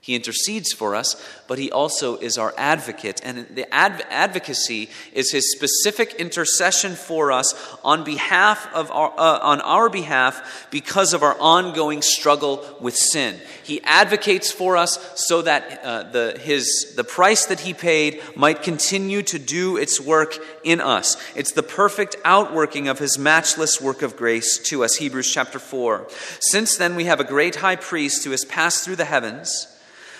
He 0.07 0.15
intercedes 0.15 0.71
for 0.71 0.95
us, 0.95 1.21
but 1.47 1.59
he 1.59 1.69
also 1.69 2.15
is 2.15 2.37
our 2.37 2.53
advocate. 2.57 3.19
And 3.25 3.45
the 3.53 3.67
adv- 3.73 4.03
advocacy 4.09 4.89
is 5.11 5.33
his 5.33 5.51
specific 5.51 6.13
intercession 6.13 6.95
for 6.95 7.33
us 7.33 7.53
on 7.83 8.05
behalf 8.05 8.73
of 8.73 8.89
our, 8.89 9.11
uh, 9.17 9.39
on 9.39 9.59
our 9.59 9.89
behalf 9.89 10.69
because 10.71 11.13
of 11.13 11.23
our 11.23 11.37
ongoing 11.41 12.01
struggle 12.01 12.77
with 12.79 12.95
sin. 12.95 13.37
He 13.65 13.81
advocates 13.83 14.49
for 14.49 14.77
us 14.77 14.97
so 15.27 15.41
that 15.41 15.83
uh, 15.83 16.03
the, 16.03 16.39
his, 16.39 16.93
the 16.95 17.03
price 17.03 17.45
that 17.47 17.59
he 17.59 17.73
paid 17.73 18.21
might 18.33 18.63
continue 18.63 19.23
to 19.23 19.37
do 19.37 19.75
its 19.75 19.99
work 19.99 20.37
in 20.63 20.79
us. 20.79 21.17
It's 21.35 21.51
the 21.51 21.63
perfect 21.63 22.15
outworking 22.23 22.87
of 22.87 22.97
his 22.97 23.19
matchless 23.19 23.81
work 23.81 24.01
of 24.03 24.15
grace 24.15 24.57
to 24.69 24.85
us. 24.85 24.95
Hebrews 24.95 25.29
chapter 25.29 25.59
4. 25.59 26.07
Since 26.39 26.77
then, 26.77 26.95
we 26.95 27.03
have 27.03 27.19
a 27.19 27.25
great 27.25 27.57
high 27.57 27.75
priest 27.75 28.23
who 28.23 28.31
has 28.31 28.45
passed 28.45 28.85
through 28.85 28.95
the 28.95 29.03
heavens 29.03 29.73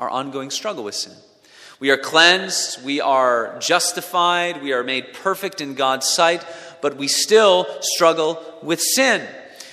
our 0.00 0.10
ongoing 0.10 0.50
struggle 0.50 0.82
with 0.82 0.96
sin. 0.96 1.14
We 1.78 1.90
are 1.90 1.96
cleansed, 1.96 2.84
we 2.84 3.00
are 3.00 3.56
justified, 3.60 4.62
we 4.62 4.72
are 4.72 4.82
made 4.82 5.14
perfect 5.14 5.60
in 5.60 5.74
God's 5.74 6.08
sight, 6.08 6.44
but 6.82 6.96
we 6.96 7.06
still 7.08 7.66
struggle 7.80 8.42
with 8.62 8.80
sin. 8.80 9.26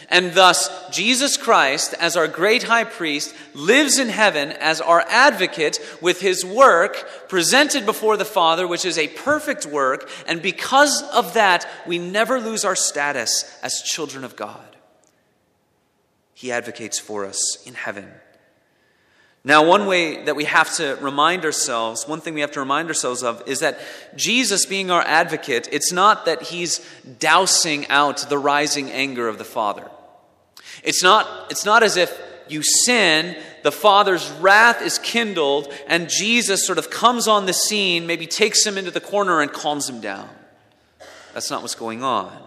And 0.09 0.31
thus, 0.33 0.69
Jesus 0.89 1.35
Christ, 1.35 1.93
as 1.99 2.15
our 2.15 2.29
great 2.29 2.63
high 2.63 2.85
priest, 2.85 3.35
lives 3.53 3.99
in 3.99 4.07
heaven 4.07 4.53
as 4.53 4.79
our 4.79 5.03
advocate 5.09 5.79
with 6.01 6.21
his 6.21 6.45
work 6.45 7.27
presented 7.27 7.85
before 7.85 8.15
the 8.15 8.23
Father, 8.23 8.65
which 8.65 8.85
is 8.85 8.97
a 8.97 9.09
perfect 9.09 9.65
work. 9.65 10.09
And 10.25 10.41
because 10.41 11.03
of 11.11 11.33
that, 11.33 11.67
we 11.85 11.99
never 11.99 12.39
lose 12.39 12.63
our 12.63 12.75
status 12.75 13.59
as 13.61 13.81
children 13.81 14.23
of 14.23 14.37
God. 14.37 14.77
He 16.33 16.53
advocates 16.53 16.99
for 16.99 17.25
us 17.25 17.61
in 17.65 17.73
heaven. 17.73 18.09
Now, 19.47 19.63
one 19.63 19.85
way 19.85 20.25
that 20.25 20.35
we 20.35 20.43
have 20.43 20.75
to 20.75 20.97
remind 20.99 21.45
ourselves, 21.45 22.05
one 22.05 22.19
thing 22.19 22.33
we 22.33 22.41
have 22.41 22.51
to 22.51 22.59
remind 22.59 22.89
ourselves 22.89 23.23
of, 23.23 23.41
is 23.47 23.61
that 23.61 23.79
Jesus, 24.17 24.65
being 24.65 24.91
our 24.91 25.01
advocate, 25.03 25.69
it's 25.71 25.93
not 25.93 26.25
that 26.25 26.41
he's 26.41 26.85
dousing 27.19 27.87
out 27.87 28.27
the 28.27 28.37
rising 28.37 28.91
anger 28.91 29.25
of 29.25 29.37
the 29.37 29.45
Father. 29.45 29.89
It's 30.83 31.01
not, 31.01 31.49
it's 31.49 31.63
not 31.63 31.81
as 31.81 31.95
if 31.95 32.21
you 32.49 32.61
sin, 32.61 33.41
the 33.63 33.71
Father's 33.71 34.29
wrath 34.31 34.81
is 34.81 34.99
kindled, 34.99 35.73
and 35.87 36.09
Jesus 36.09 36.67
sort 36.67 36.77
of 36.77 36.89
comes 36.89 37.25
on 37.29 37.45
the 37.45 37.53
scene, 37.53 38.05
maybe 38.05 38.27
takes 38.27 38.65
him 38.65 38.77
into 38.77 38.91
the 38.91 38.99
corner 38.99 39.39
and 39.39 39.53
calms 39.53 39.87
him 39.87 40.01
down. 40.01 40.27
That's 41.33 41.49
not 41.49 41.61
what's 41.61 41.73
going 41.73 42.03
on. 42.03 42.37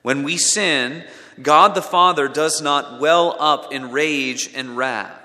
When 0.00 0.22
we 0.22 0.38
sin, 0.38 1.04
God 1.42 1.74
the 1.74 1.82
Father 1.82 2.26
does 2.26 2.62
not 2.62 3.02
well 3.02 3.36
up 3.38 3.70
in 3.70 3.90
rage 3.90 4.50
and 4.54 4.78
wrath. 4.78 5.15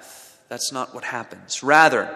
That's 0.51 0.73
not 0.73 0.93
what 0.93 1.05
happens. 1.05 1.63
Rather, 1.63 2.13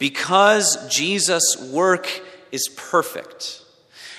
because 0.00 0.76
Jesus' 0.88 1.56
work 1.70 2.08
is 2.50 2.68
perfect, 2.76 3.62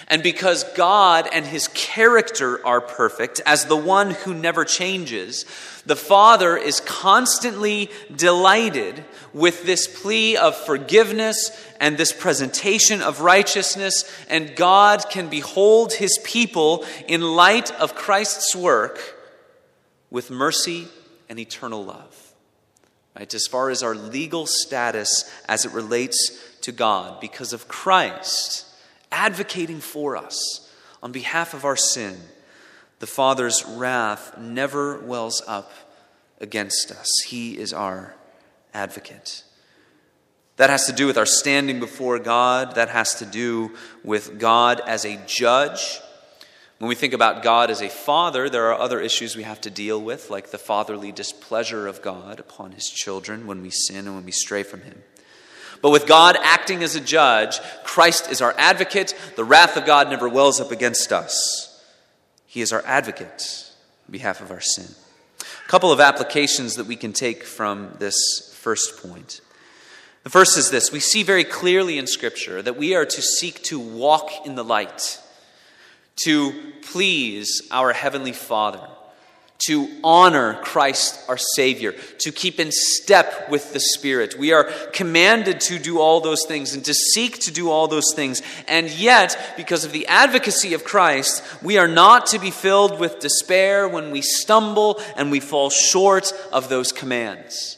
and 0.07 0.23
because 0.23 0.63
God 0.73 1.27
and 1.33 1.45
his 1.45 1.67
character 1.67 2.65
are 2.65 2.79
perfect, 2.79 3.41
as 3.45 3.65
the 3.65 3.75
one 3.75 4.11
who 4.11 4.33
never 4.33 4.63
changes, 4.63 5.43
the 5.85 5.97
Father 5.97 6.55
is 6.55 6.79
constantly 6.79 7.89
delighted 8.15 9.03
with 9.33 9.65
this 9.65 9.85
plea 9.85 10.37
of 10.37 10.55
forgiveness 10.55 11.51
and 11.81 11.97
this 11.97 12.13
presentation 12.13 13.01
of 13.01 13.19
righteousness, 13.19 14.09
and 14.29 14.55
God 14.55 15.09
can 15.09 15.27
behold 15.27 15.91
his 15.91 16.17
people 16.23 16.85
in 17.05 17.19
light 17.19 17.69
of 17.81 17.95
Christ's 17.95 18.55
work 18.55 18.97
with 20.09 20.31
mercy 20.31 20.87
and 21.27 21.37
eternal 21.37 21.83
love. 21.83 22.24
Right, 23.15 23.33
as 23.33 23.47
far 23.47 23.69
as 23.69 23.81
our 23.81 23.95
legal 23.95 24.45
status 24.45 25.31
as 25.47 25.63
it 25.63 25.71
relates 25.71 26.37
to 26.61 26.73
God, 26.73 27.21
because 27.21 27.53
of 27.53 27.67
Christ 27.67 28.65
advocating 29.11 29.79
for 29.79 30.17
us 30.17 30.69
on 31.01 31.13
behalf 31.13 31.53
of 31.53 31.63
our 31.63 31.77
sin, 31.77 32.17
the 32.99 33.07
Father's 33.07 33.63
wrath 33.65 34.37
never 34.37 34.99
wells 34.99 35.41
up 35.47 35.71
against 36.41 36.91
us. 36.91 37.07
He 37.27 37.57
is 37.57 37.71
our 37.71 38.15
advocate. 38.73 39.43
That 40.57 40.69
has 40.69 40.85
to 40.87 40.93
do 40.93 41.07
with 41.07 41.17
our 41.17 41.25
standing 41.25 41.79
before 41.79 42.19
God. 42.19 42.75
That 42.75 42.89
has 42.89 43.15
to 43.15 43.25
do 43.25 43.75
with 44.03 44.39
God 44.39 44.81
as 44.85 45.05
a 45.05 45.19
judge 45.25 45.99
when 46.79 46.89
we 46.89 46.95
think 46.95 47.13
about 47.13 47.41
God 47.41 47.71
as 47.71 47.81
a 47.81 47.87
father, 47.87 48.49
there 48.49 48.65
are 48.65 48.79
other 48.79 48.99
issues 48.99 49.35
we 49.35 49.43
have 49.43 49.61
to 49.61 49.69
deal 49.69 50.01
with, 50.01 50.29
like 50.29 50.51
the 50.51 50.57
fatherly 50.57 51.11
displeasure 51.11 51.87
of 51.87 52.01
God 52.01 52.39
upon 52.39 52.73
his 52.73 52.89
children 52.89 53.47
when 53.47 53.61
we 53.61 53.69
sin 53.69 54.07
and 54.07 54.15
when 54.15 54.25
we 54.25 54.31
stray 54.31 54.63
from 54.63 54.81
him. 54.81 55.01
But 55.81 55.91
with 55.91 56.05
God 56.05 56.35
acting 56.41 56.83
as 56.83 56.95
a 56.95 57.01
judge, 57.01 57.59
Christ 57.83 58.29
is 58.29 58.41
our 58.41 58.53
advocate. 58.57 59.15
The 59.35 59.43
wrath 59.45 59.77
of 59.77 59.85
God 59.85 60.09
never 60.09 60.27
wells 60.27 60.59
up 60.59 60.71
against 60.71 61.13
us. 61.13 61.71
He 62.45 62.61
is 62.61 62.73
our 62.73 62.83
advocate 62.85 63.71
on 64.07 64.11
behalf 64.11 64.41
of 64.41 64.51
our 64.51 64.61
sin. 64.61 64.95
A 65.39 65.69
couple 65.69 65.91
of 65.91 65.99
applications 65.99 66.75
that 66.75 66.87
we 66.87 66.95
can 66.95 67.13
take 67.13 67.43
from 67.43 67.95
this 67.99 68.53
first 68.61 69.01
point. 69.01 69.39
The 70.23 70.29
first 70.29 70.57
is 70.57 70.71
this 70.71 70.91
we 70.91 70.99
see 70.99 71.23
very 71.23 71.43
clearly 71.43 71.97
in 71.97 72.07
Scripture 72.07 72.61
that 72.61 72.77
we 72.77 72.95
are 72.95 73.05
to 73.05 73.21
seek 73.21 73.61
to 73.63 73.79
walk 73.79 74.31
in 74.45 74.55
the 74.55 74.63
light 74.63 75.19
to 76.23 76.53
please 76.81 77.61
our 77.71 77.91
Heavenly 77.93 78.31
Father, 78.31 78.87
to 79.67 79.89
honor 80.03 80.55
Christ 80.61 81.19
our 81.27 81.37
Savior, 81.37 81.93
to 82.19 82.31
keep 82.31 82.59
in 82.59 82.71
step 82.71 83.49
with 83.49 83.73
the 83.73 83.79
Spirit. 83.79 84.37
We 84.37 84.53
are 84.53 84.65
commanded 84.93 85.59
to 85.61 85.79
do 85.79 85.99
all 85.99 86.21
those 86.21 86.45
things 86.45 86.73
and 86.73 86.83
to 86.85 86.93
seek 86.93 87.39
to 87.39 87.51
do 87.51 87.69
all 87.69 87.87
those 87.87 88.13
things. 88.13 88.41
And 88.67 88.89
yet, 88.89 89.53
because 89.57 89.85
of 89.85 89.91
the 89.91 90.07
advocacy 90.07 90.73
of 90.73 90.83
Christ, 90.83 91.43
we 91.63 91.77
are 91.77 91.87
not 91.87 92.27
to 92.27 92.39
be 92.39 92.51
filled 92.51 92.99
with 92.99 93.19
despair 93.19 93.87
when 93.87 94.11
we 94.11 94.21
stumble 94.21 94.99
and 95.15 95.31
we 95.31 95.39
fall 95.39 95.69
short 95.69 96.31
of 96.51 96.69
those 96.69 96.91
commands. 96.91 97.77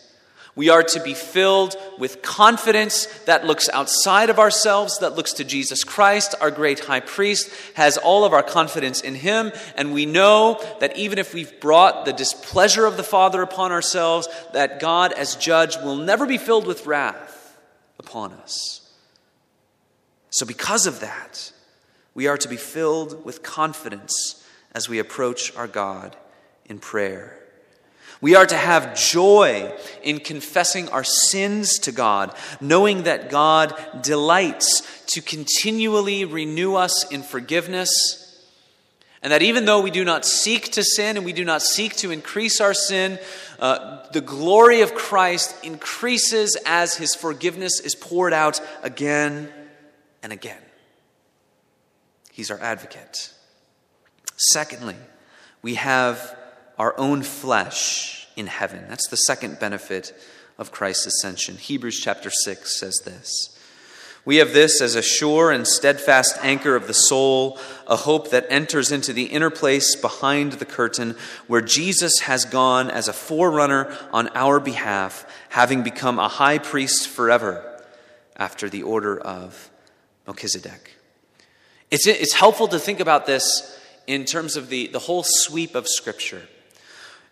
We 0.58 0.70
are 0.70 0.82
to 0.82 1.00
be 1.00 1.13
filled 1.13 1.76
with 2.00 2.24
confidence 2.24 3.06
that 3.26 3.46
looks 3.46 3.70
outside 3.70 4.32
of 4.32 4.39
ourselves, 4.39 4.98
that 4.98 5.15
looks 5.15 5.34
to 5.34 5.43
Jesus 5.43 5.84
Christ, 5.84 6.34
our 6.41 6.50
great 6.50 6.80
high 6.80 7.00
priest, 7.00 7.52
has 7.76 8.00
all 8.00 8.26
of 8.26 8.34
our 8.34 8.41
confidence 8.41 9.02
in 9.02 9.13
him, 9.13 9.52
and 9.76 9.93
we 9.93 10.08
know 10.08 10.60
that 10.80 10.98
even 10.98 11.20
if 11.20 11.32
we've 11.32 11.60
brought 11.60 12.06
the 12.06 12.12
displeasure 12.12 12.88
of 12.88 12.98
the 12.98 13.04
Father 13.04 13.43
upon 13.43 13.72
ourselves, 13.72 14.28
that 14.54 14.80
God 14.80 15.13
as 15.13 15.36
judge 15.36 15.78
will 15.78 15.96
never 15.96 16.26
be 16.26 16.39
filled 16.39 16.65
with 16.65 16.88
wrath 16.88 17.56
upon 18.00 18.34
us. 18.34 18.82
So, 20.32 20.43
because 20.43 20.88
of 20.88 21.02
that, 21.02 21.52
we 22.15 22.26
are 22.26 22.38
to 22.38 22.50
be 22.50 22.58
filled 22.58 23.24
with 23.24 23.43
confidence 23.43 24.43
as 24.72 24.89
we 24.89 24.98
approach 24.98 25.56
our 25.56 25.67
God 25.67 26.15
in 26.65 26.80
prayer. 26.80 27.37
We 28.19 28.36
are 28.36 28.45
to 28.45 28.58
have 28.58 28.95
joy 28.95 29.71
in 30.01 30.19
confessing 30.19 30.89
our 30.89 31.03
sins 31.03 31.80
to 31.80 31.91
God, 31.91 32.36
knowing 32.60 33.03
that 33.03 33.30
God 33.30 33.75
delights 34.01 35.06
to 35.08 35.21
continually 35.21 36.25
renew 36.25 36.75
us 36.75 37.12
in 37.12 37.21
forgiveness 37.21 38.27
And 39.21 39.34
that 39.34 39.41
even 39.41 39.65
though 39.65 39.82
we 39.82 39.91
do 39.91 40.06
not 40.06 40.25
seek 40.25 40.71
to 40.73 40.84
sin 40.84 41.17
and 41.17 41.25
we 41.25 41.34
do 41.34 41.43
not 41.43 41.62
seek 41.62 41.95
to 41.97 42.12
increase 42.12 42.62
our 42.62 42.73
sin, 42.73 43.19
uh, 43.60 44.08
the 44.12 44.21
glory 44.21 44.82
of 44.82 44.93
Christ 44.93 45.56
increases 45.65 46.56
as 46.65 46.95
his 46.95 47.15
forgiveness 47.15 47.80
is 47.80 47.95
poured 47.95 48.32
out 48.32 48.62
again 48.84 49.51
and 50.21 50.32
again. 50.32 50.62
He's 52.32 52.51
our 52.51 52.60
advocate. 52.62 53.34
Secondly, 54.36 54.95
we 55.63 55.73
have 55.73 56.38
our 56.78 56.98
own 57.00 57.24
flesh 57.24 58.28
in 58.36 58.48
heaven. 58.48 58.86
That's 58.88 59.08
the 59.10 59.18
second 59.18 59.60
benefit 59.60 60.13
of 60.58 60.72
Christ's 60.72 61.08
ascension. 61.08 61.56
Hebrews 61.56 62.00
chapter 62.00 62.30
6 62.30 62.80
says 62.80 63.02
this. 63.04 63.58
We 64.26 64.38
have 64.38 64.52
this 64.52 64.82
as 64.82 64.96
a 64.96 65.02
sure 65.02 65.52
and 65.52 65.66
steadfast 65.66 66.38
anchor 66.42 66.76
of 66.76 66.88
the 66.88 66.94
soul, 66.94 67.58
a 67.88 67.96
hope 67.96 68.32
that 68.32 68.46
enters 68.50 68.92
into 68.92 69.13
the 69.13 69.24
inner 69.24 69.50
place 69.50 69.96
behind 69.96 70.54
the 70.54 70.66
curtain, 70.66 71.16
where 71.48 71.62
Jesus 71.62 72.20
has 72.24 72.44
gone 72.44 72.92
as 72.92 73.08
a 73.08 73.13
forerunner 73.13 73.96
on 74.12 74.28
our 74.36 74.60
behalf, 74.60 75.26
having 75.48 75.82
become 75.82 76.20
a 76.20 76.28
high 76.28 76.58
priest 76.58 77.08
forever, 77.08 77.82
after 78.36 78.70
the 78.70 78.84
order 78.84 79.18
of 79.18 79.72
Melchizedek. 80.26 80.92
It's, 81.90 82.06
it's 82.06 82.34
helpful 82.34 82.68
to 82.68 82.80
think 82.80 83.00
about 83.00 83.28
this 83.28 83.80
in 84.08 84.26
terms 84.26 84.58
of 84.58 84.68
the, 84.68 84.88
the 84.88 85.00
whole 85.00 85.24
sweep 85.24 85.74
of 85.74 85.88
Scripture. 85.88 86.42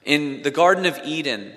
In 0.06 0.44
the 0.44 0.52
Garden 0.52 0.86
of 0.86 1.00
Eden, 1.04 1.52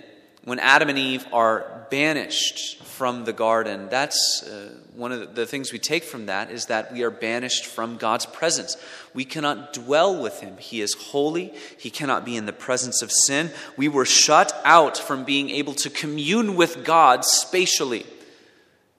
when 0.44 0.58
Adam 0.58 0.88
and 0.88 0.98
Eve 0.98 1.26
are 1.34 1.86
banished 1.90 2.82
from 2.82 3.26
the 3.26 3.32
garden, 3.34 3.88
that's 3.90 4.42
uh, 4.42 4.72
one 4.94 5.12
of 5.12 5.34
the 5.34 5.44
things 5.44 5.70
we 5.70 5.78
take 5.78 6.02
from 6.02 6.26
that 6.26 6.50
is 6.50 6.66
that 6.66 6.90
we 6.90 7.02
are 7.02 7.10
banished 7.10 7.66
from 7.66 7.98
God's 7.98 8.24
presence. 8.24 8.78
We 9.12 9.26
cannot 9.26 9.74
dwell 9.74 10.22
with 10.22 10.40
Him. 10.40 10.56
He 10.56 10.80
is 10.80 10.94
holy, 10.94 11.52
He 11.78 11.90
cannot 11.90 12.24
be 12.24 12.36
in 12.36 12.46
the 12.46 12.54
presence 12.54 13.02
of 13.02 13.12
sin. 13.12 13.50
We 13.76 13.88
were 13.88 14.06
shut 14.06 14.58
out 14.64 14.96
from 14.96 15.24
being 15.24 15.50
able 15.50 15.74
to 15.74 15.90
commune 15.90 16.56
with 16.56 16.84
God 16.84 17.26
spatially. 17.26 18.06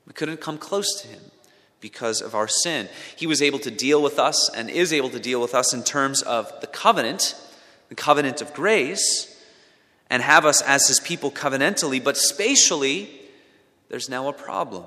We 0.06 0.14
couldn't 0.14 0.42
come 0.42 0.60
close 0.60 1.02
to 1.02 1.08
Him 1.08 1.22
because 1.82 2.22
of 2.22 2.36
our 2.36 2.48
sin. 2.48 2.88
He 3.16 3.26
was 3.26 3.42
able 3.42 3.60
to 3.60 3.72
deal 3.72 4.04
with 4.04 4.20
us 4.20 4.52
and 4.56 4.70
is 4.70 4.94
able 4.94 5.10
to 5.10 5.20
deal 5.20 5.42
with 5.42 5.56
us 5.56 5.74
in 5.74 5.84
terms 5.84 6.22
of 6.22 6.54
the 6.62 6.68
covenant, 6.68 7.34
the 7.88 7.96
covenant 7.96 8.44
of 8.44 8.54
grace, 8.54 9.36
and 10.10 10.24
have 10.24 10.46
us 10.46 10.62
as 10.62 10.88
His 10.88 11.00
people 11.00 11.32
covenantally, 11.32 12.04
but 12.04 12.18
spatially, 12.18 13.10
there's 13.90 14.10
now 14.10 14.28
a 14.28 14.34
problem. 14.34 14.86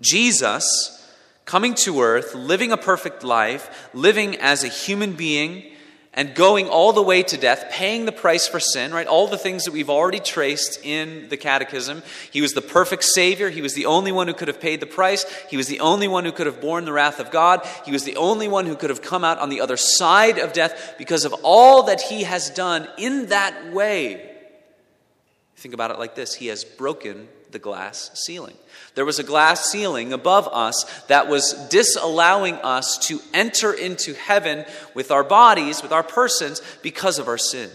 Jesus, 0.00 1.06
coming 1.44 1.74
to 1.74 2.00
earth, 2.00 2.34
living 2.34 2.72
a 2.72 2.76
perfect 2.76 3.22
life, 3.22 3.90
living 3.92 4.36
as 4.36 4.64
a 4.64 4.68
human 4.68 5.12
being, 5.12 5.70
and 6.14 6.34
going 6.34 6.68
all 6.68 6.92
the 6.92 7.02
way 7.02 7.22
to 7.22 7.36
death, 7.36 7.66
paying 7.70 8.04
the 8.04 8.12
price 8.12 8.46
for 8.46 8.60
sin, 8.60 8.92
right? 8.92 9.06
All 9.06 9.26
the 9.26 9.38
things 9.38 9.64
that 9.64 9.72
we've 9.72 9.90
already 9.90 10.20
traced 10.20 10.84
in 10.84 11.28
the 11.28 11.36
Catechism. 11.36 12.02
He 12.30 12.40
was 12.40 12.52
the 12.52 12.62
perfect 12.62 13.04
Savior. 13.04 13.50
He 13.50 13.62
was 13.62 13.74
the 13.74 13.86
only 13.86 14.12
one 14.12 14.28
who 14.28 14.34
could 14.34 14.48
have 14.48 14.60
paid 14.60 14.80
the 14.80 14.86
price. 14.86 15.24
He 15.50 15.56
was 15.56 15.66
the 15.66 15.80
only 15.80 16.08
one 16.08 16.24
who 16.24 16.32
could 16.32 16.46
have 16.46 16.60
borne 16.60 16.84
the 16.84 16.92
wrath 16.92 17.20
of 17.20 17.30
God. 17.30 17.66
He 17.84 17.92
was 17.92 18.04
the 18.04 18.16
only 18.16 18.48
one 18.48 18.66
who 18.66 18.76
could 18.76 18.90
have 18.90 19.02
come 19.02 19.24
out 19.24 19.38
on 19.38 19.48
the 19.48 19.60
other 19.60 19.76
side 19.76 20.38
of 20.38 20.52
death 20.52 20.94
because 20.98 21.24
of 21.24 21.34
all 21.42 21.84
that 21.84 22.00
He 22.00 22.22
has 22.22 22.50
done 22.50 22.88
in 22.96 23.26
that 23.26 23.72
way. 23.72 24.30
Think 25.56 25.74
about 25.74 25.90
it 25.90 25.98
like 25.98 26.14
this 26.14 26.34
He 26.34 26.46
has 26.48 26.64
broken 26.64 27.28
the 27.54 27.58
glass 27.58 28.10
ceiling. 28.12 28.56
There 28.94 29.06
was 29.06 29.18
a 29.18 29.24
glass 29.24 29.64
ceiling 29.70 30.12
above 30.12 30.46
us 30.52 30.84
that 31.08 31.28
was 31.28 31.54
disallowing 31.70 32.56
us 32.56 32.98
to 33.08 33.20
enter 33.32 33.72
into 33.72 34.12
heaven 34.12 34.66
with 34.92 35.10
our 35.10 35.24
bodies, 35.24 35.82
with 35.82 35.92
our 35.92 36.02
persons, 36.02 36.60
because 36.82 37.18
of 37.18 37.28
our 37.28 37.38
sin. 37.38 37.70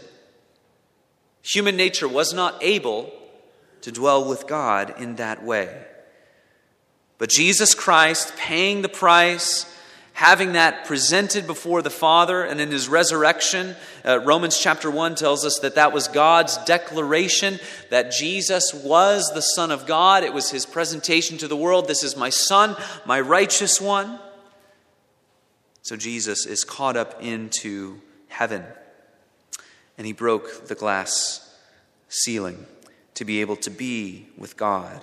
Human 1.42 1.76
nature 1.76 2.08
was 2.08 2.32
not 2.34 2.62
able 2.62 3.12
to 3.82 3.92
dwell 3.92 4.30
with 4.30 4.46
God 4.46 4.94
in 5.00 5.16
that 5.16 5.44
way. 5.44 5.76
But 7.18 7.30
Jesus 7.30 7.74
Christ, 7.74 8.36
paying 8.38 8.82
the 8.82 8.90
price, 8.90 9.66
having 10.20 10.52
that 10.52 10.84
presented 10.84 11.48
before 11.48 11.82
the 11.82 11.90
Father 11.90 12.44
and 12.44 12.60
in 12.60 12.70
his 12.72 12.90
resurrection, 12.90 13.74
uh, 14.04 14.20
Romans 14.20 14.60
chapter 14.60 14.92
1 14.92 15.16
tells 15.16 15.46
us 15.46 15.60
that 15.60 15.76
that 15.76 15.94
was 15.94 16.10
God's 16.10 16.58
declaration 16.66 17.58
that 17.90 18.12
Jesus 18.12 18.74
was 18.74 19.32
the 19.34 19.40
Son 19.40 19.72
of 19.72 19.86
God. 19.86 20.26
It 20.26 20.34
was 20.34 20.52
his 20.52 20.66
presentation 20.66 21.38
to 21.38 21.48
the 21.48 21.56
world 21.56 21.88
this 21.88 22.04
is 22.04 22.18
my 22.18 22.30
Son, 22.30 22.76
my 23.06 23.22
righteous 23.22 23.80
one. 23.80 24.20
So 25.84 25.96
Jesus 25.96 26.46
is 26.46 26.66
caught 26.66 26.98
up 26.98 27.24
into 27.24 28.02
heaven, 28.28 28.66
and 29.98 30.06
he 30.06 30.12
broke 30.12 30.68
the 30.68 30.76
glass 30.76 31.50
ceiling 32.10 32.66
to 33.14 33.24
be 33.24 33.40
able 33.40 33.56
to 33.56 33.70
be 33.70 34.28
with 34.38 34.58
God. 34.58 35.02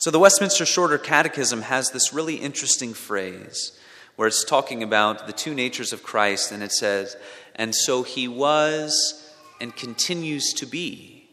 So 0.00 0.10
the 0.10 0.18
Westminster 0.18 0.64
Shorter 0.64 0.96
Catechism 0.96 1.60
has 1.60 1.90
this 1.90 2.10
really 2.10 2.36
interesting 2.36 2.94
phrase 2.94 3.78
where 4.16 4.26
it's 4.26 4.46
talking 4.46 4.82
about 4.82 5.26
the 5.26 5.32
two 5.34 5.52
natures 5.52 5.92
of 5.92 6.02
Christ, 6.02 6.52
and 6.52 6.62
it 6.62 6.72
says, 6.72 7.16
And 7.54 7.74
so 7.74 8.02
he 8.02 8.26
was 8.26 9.30
and 9.60 9.76
continues 9.76 10.54
to 10.54 10.64
be 10.64 11.28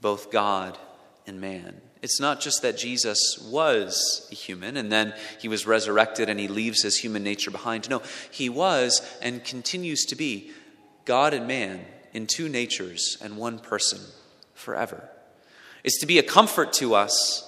both 0.00 0.30
God 0.30 0.78
and 1.26 1.42
man. 1.42 1.78
It's 2.00 2.18
not 2.18 2.40
just 2.40 2.62
that 2.62 2.78
Jesus 2.78 3.38
was 3.50 4.26
a 4.32 4.34
human 4.34 4.78
and 4.78 4.90
then 4.90 5.12
he 5.38 5.48
was 5.48 5.66
resurrected 5.66 6.30
and 6.30 6.40
he 6.40 6.48
leaves 6.48 6.82
his 6.82 6.96
human 6.96 7.22
nature 7.22 7.50
behind. 7.50 7.90
No, 7.90 8.00
he 8.30 8.48
was 8.48 9.02
and 9.20 9.44
continues 9.44 10.06
to 10.06 10.16
be 10.16 10.52
God 11.04 11.34
and 11.34 11.46
man 11.46 11.84
in 12.14 12.26
two 12.26 12.48
natures 12.48 13.18
and 13.20 13.36
one 13.36 13.58
person 13.58 14.00
forever. 14.54 15.06
It's 15.84 16.00
to 16.00 16.06
be 16.06 16.18
a 16.18 16.22
comfort 16.22 16.72
to 16.74 16.94
us 16.94 17.46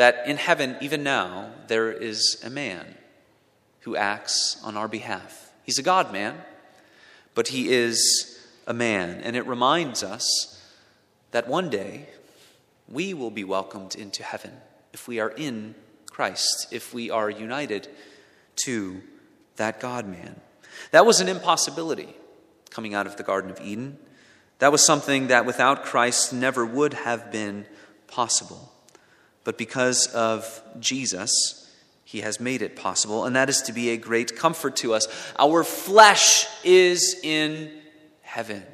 that 0.00 0.26
in 0.26 0.38
heaven, 0.38 0.78
even 0.80 1.02
now, 1.02 1.50
there 1.66 1.92
is 1.92 2.40
a 2.42 2.48
man 2.48 2.94
who 3.80 3.96
acts 3.96 4.56
on 4.64 4.74
our 4.74 4.88
behalf. 4.88 5.52
He's 5.62 5.78
a 5.78 5.82
God 5.82 6.10
man, 6.10 6.38
but 7.34 7.48
he 7.48 7.68
is 7.68 8.40
a 8.66 8.72
man. 8.72 9.20
And 9.20 9.36
it 9.36 9.46
reminds 9.46 10.02
us 10.02 10.58
that 11.32 11.46
one 11.48 11.68
day 11.68 12.06
we 12.88 13.12
will 13.12 13.30
be 13.30 13.44
welcomed 13.44 13.94
into 13.94 14.22
heaven 14.22 14.52
if 14.94 15.06
we 15.06 15.20
are 15.20 15.28
in 15.28 15.74
Christ, 16.08 16.68
if 16.70 16.94
we 16.94 17.10
are 17.10 17.28
united 17.28 17.86
to 18.64 19.02
that 19.56 19.80
God 19.80 20.08
man. 20.08 20.40
That 20.92 21.04
was 21.04 21.20
an 21.20 21.28
impossibility 21.28 22.08
coming 22.70 22.94
out 22.94 23.06
of 23.06 23.18
the 23.18 23.22
Garden 23.22 23.50
of 23.50 23.60
Eden. 23.60 23.98
That 24.60 24.72
was 24.72 24.82
something 24.82 25.26
that 25.26 25.44
without 25.44 25.84
Christ 25.84 26.32
never 26.32 26.64
would 26.64 26.94
have 26.94 27.30
been 27.30 27.66
possible. 28.06 28.72
But 29.44 29.56
because 29.56 30.06
of 30.08 30.62
Jesus, 30.78 31.70
he 32.04 32.20
has 32.20 32.40
made 32.40 32.60
it 32.60 32.76
possible, 32.76 33.24
and 33.24 33.36
that 33.36 33.48
is 33.48 33.62
to 33.62 33.72
be 33.72 33.90
a 33.90 33.96
great 33.96 34.36
comfort 34.36 34.76
to 34.76 34.94
us. 34.94 35.06
Our 35.38 35.64
flesh 35.64 36.46
is 36.64 37.18
in 37.22 37.70
heaven. 38.22 38.64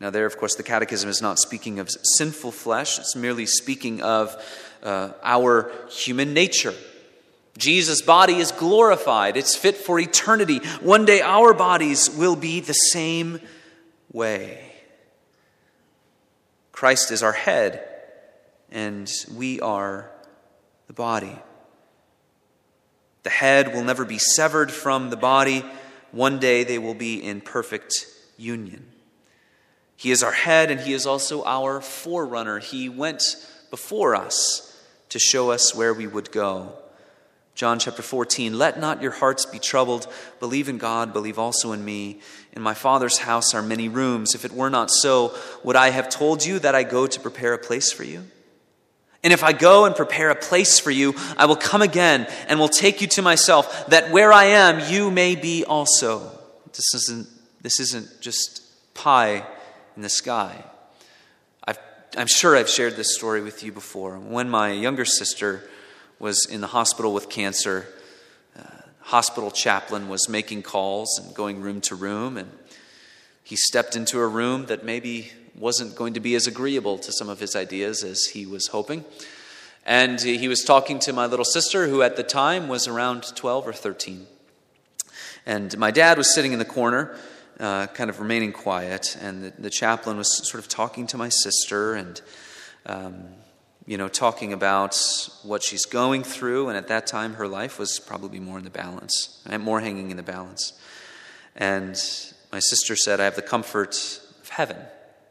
Now, 0.00 0.10
there, 0.10 0.26
of 0.26 0.36
course, 0.36 0.56
the 0.56 0.62
Catechism 0.62 1.08
is 1.08 1.22
not 1.22 1.38
speaking 1.38 1.78
of 1.78 1.88
sinful 2.16 2.50
flesh, 2.50 2.98
it's 2.98 3.16
merely 3.16 3.46
speaking 3.46 4.02
of 4.02 4.36
uh, 4.82 5.12
our 5.22 5.70
human 5.88 6.34
nature. 6.34 6.74
Jesus' 7.56 8.02
body 8.02 8.34
is 8.34 8.50
glorified, 8.50 9.36
it's 9.36 9.54
fit 9.54 9.76
for 9.76 9.98
eternity. 10.00 10.58
One 10.80 11.04
day, 11.04 11.20
our 11.20 11.54
bodies 11.54 12.10
will 12.10 12.36
be 12.36 12.60
the 12.60 12.72
same 12.72 13.40
way. 14.12 14.72
Christ 16.72 17.12
is 17.12 17.22
our 17.22 17.32
head 17.32 17.93
and 18.74 19.10
we 19.32 19.60
are 19.60 20.10
the 20.88 20.92
body. 20.92 21.38
The 23.22 23.30
head 23.30 23.72
will 23.72 23.84
never 23.84 24.04
be 24.04 24.18
severed 24.18 24.70
from 24.70 25.08
the 25.08 25.16
body. 25.16 25.64
One 26.10 26.38
day 26.38 26.64
they 26.64 26.78
will 26.78 26.94
be 26.94 27.22
in 27.24 27.40
perfect 27.40 28.06
union. 28.36 28.84
He 29.96 30.10
is 30.10 30.22
our 30.22 30.32
head 30.32 30.70
and 30.70 30.80
he 30.80 30.92
is 30.92 31.06
also 31.06 31.44
our 31.44 31.80
forerunner. 31.80 32.58
He 32.58 32.88
went 32.88 33.22
before 33.70 34.14
us 34.14 34.76
to 35.08 35.18
show 35.18 35.52
us 35.52 35.74
where 35.74 35.94
we 35.94 36.06
would 36.08 36.32
go. 36.32 36.72
John 37.54 37.78
chapter 37.78 38.02
14, 38.02 38.58
let 38.58 38.80
not 38.80 39.00
your 39.00 39.12
hearts 39.12 39.46
be 39.46 39.60
troubled. 39.60 40.08
Believe 40.40 40.68
in 40.68 40.76
God, 40.76 41.12
believe 41.12 41.38
also 41.38 41.70
in 41.70 41.84
me. 41.84 42.18
In 42.52 42.60
my 42.60 42.74
Father's 42.74 43.18
house 43.18 43.54
are 43.54 43.62
many 43.62 43.88
rooms. 43.88 44.34
If 44.34 44.44
it 44.44 44.52
were 44.52 44.70
not 44.70 44.90
so, 44.90 45.32
would 45.62 45.76
I 45.76 45.90
have 45.90 46.08
told 46.08 46.44
you 46.44 46.58
that 46.58 46.74
I 46.74 46.82
go 46.82 47.06
to 47.06 47.20
prepare 47.20 47.54
a 47.54 47.58
place 47.58 47.92
for 47.92 48.02
you? 48.02 48.24
And 49.24 49.32
if 49.32 49.42
I 49.42 49.54
go 49.54 49.86
and 49.86 49.96
prepare 49.96 50.28
a 50.28 50.36
place 50.36 50.78
for 50.78 50.90
you, 50.90 51.14
I 51.38 51.46
will 51.46 51.56
come 51.56 51.80
again 51.80 52.28
and 52.46 52.60
will 52.60 52.68
take 52.68 53.00
you 53.00 53.06
to 53.08 53.22
myself, 53.22 53.86
that 53.86 54.10
where 54.10 54.30
I 54.30 54.44
am, 54.44 54.92
you 54.92 55.10
may 55.10 55.34
be 55.34 55.64
also. 55.64 56.30
This 56.74 56.94
isn't, 56.94 57.26
this 57.62 57.80
isn't 57.80 58.20
just 58.20 58.60
pie 58.92 59.46
in 59.96 60.02
the 60.02 60.10
sky. 60.10 60.62
i 61.66 61.74
am 62.16 62.26
sure 62.26 62.54
I've 62.54 62.68
shared 62.68 62.96
this 62.96 63.14
story 63.14 63.40
with 63.40 63.64
you 63.64 63.72
before. 63.72 64.18
When 64.18 64.50
my 64.50 64.72
younger 64.72 65.06
sister 65.06 65.68
was 66.18 66.46
in 66.46 66.60
the 66.60 66.66
hospital 66.66 67.14
with 67.14 67.30
cancer, 67.30 67.86
uh, 68.58 68.62
hospital 69.00 69.50
chaplain 69.50 70.08
was 70.08 70.28
making 70.28 70.62
calls 70.62 71.18
and 71.18 71.34
going 71.34 71.62
room 71.62 71.80
to 71.82 71.94
room, 71.94 72.36
and 72.36 72.50
he 73.42 73.56
stepped 73.56 73.96
into 73.96 74.20
a 74.20 74.26
room 74.28 74.66
that 74.66 74.84
maybe 74.84 75.32
wasn't 75.56 75.94
going 75.94 76.14
to 76.14 76.20
be 76.20 76.34
as 76.34 76.46
agreeable 76.46 76.98
to 76.98 77.12
some 77.12 77.28
of 77.28 77.40
his 77.40 77.54
ideas 77.54 78.02
as 78.02 78.24
he 78.24 78.46
was 78.46 78.68
hoping. 78.68 79.04
And 79.86 80.20
he 80.20 80.48
was 80.48 80.64
talking 80.64 80.98
to 81.00 81.12
my 81.12 81.26
little 81.26 81.44
sister, 81.44 81.88
who 81.88 82.02
at 82.02 82.16
the 82.16 82.22
time 82.22 82.68
was 82.68 82.88
around 82.88 83.36
12 83.36 83.68
or 83.68 83.72
13. 83.72 84.26
And 85.46 85.76
my 85.76 85.90
dad 85.90 86.16
was 86.16 86.34
sitting 86.34 86.52
in 86.52 86.58
the 86.58 86.64
corner, 86.64 87.14
uh, 87.60 87.86
kind 87.88 88.08
of 88.08 88.18
remaining 88.18 88.52
quiet, 88.52 89.16
and 89.20 89.44
the, 89.44 89.52
the, 89.58 89.70
chaplain 89.70 90.16
was 90.16 90.48
sort 90.48 90.62
of 90.62 90.68
talking 90.68 91.06
to 91.08 91.18
my 91.18 91.28
sister 91.28 91.94
and, 91.94 92.20
um, 92.86 93.24
you 93.86 93.98
know, 93.98 94.08
talking 94.08 94.54
about 94.54 94.98
what 95.42 95.62
she's 95.62 95.84
going 95.84 96.24
through. 96.24 96.68
And 96.68 96.78
at 96.78 96.88
that 96.88 97.06
time, 97.06 97.34
her 97.34 97.46
life 97.46 97.78
was 97.78 98.00
probably 98.00 98.40
more 98.40 98.56
in 98.56 98.64
the 98.64 98.70
balance, 98.70 99.42
more 99.60 99.80
hanging 99.80 100.10
in 100.10 100.16
the 100.16 100.22
balance. 100.22 100.72
And 101.54 101.94
my 102.50 102.58
sister 102.58 102.96
said, 102.96 103.20
I 103.20 103.24
have 103.24 103.36
the 103.36 103.42
comfort 103.42 103.94
of 104.42 104.48
heaven, 104.48 104.78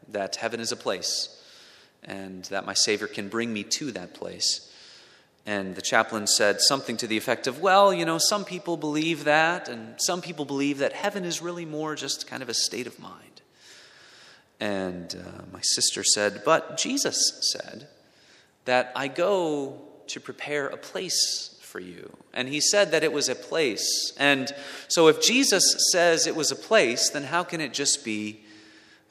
that 0.08 0.36
heaven 0.36 0.60
is 0.60 0.72
a 0.72 0.76
place, 0.76 1.28
and 2.02 2.44
that 2.46 2.66
my 2.66 2.74
Savior 2.74 3.06
can 3.06 3.28
bring 3.28 3.52
me 3.52 3.62
to 3.64 3.90
that 3.92 4.14
place. 4.14 4.70
And 5.46 5.74
the 5.74 5.82
chaplain 5.82 6.26
said 6.26 6.60
something 6.60 6.96
to 6.98 7.06
the 7.06 7.18
effect 7.18 7.46
of, 7.46 7.60
Well, 7.60 7.92
you 7.92 8.04
know, 8.04 8.18
some 8.18 8.44
people 8.44 8.76
believe 8.76 9.24
that, 9.24 9.68
and 9.68 9.96
some 10.00 10.22
people 10.22 10.44
believe 10.44 10.78
that 10.78 10.92
heaven 10.92 11.24
is 11.24 11.42
really 11.42 11.66
more 11.66 11.94
just 11.94 12.26
kind 12.26 12.42
of 12.42 12.48
a 12.48 12.54
state 12.54 12.86
of 12.86 12.98
mind. 12.98 13.42
And 14.58 15.14
uh, 15.14 15.42
my 15.52 15.60
sister 15.60 16.02
said, 16.02 16.42
But 16.44 16.78
Jesus 16.78 17.52
said 17.52 17.88
that 18.64 18.92
I 18.96 19.08
go 19.08 19.82
to 20.06 20.20
prepare 20.20 20.68
a 20.68 20.76
place 20.76 21.54
for 21.60 21.80
you. 21.80 22.16
And 22.32 22.48
he 22.48 22.60
said 22.60 22.92
that 22.92 23.02
it 23.02 23.12
was 23.12 23.28
a 23.28 23.34
place. 23.34 24.12
And 24.16 24.54
so 24.88 25.08
if 25.08 25.20
Jesus 25.20 25.90
says 25.90 26.26
it 26.26 26.36
was 26.36 26.52
a 26.52 26.56
place, 26.56 27.10
then 27.10 27.24
how 27.24 27.42
can 27.42 27.60
it 27.60 27.74
just 27.74 28.04
be 28.04 28.43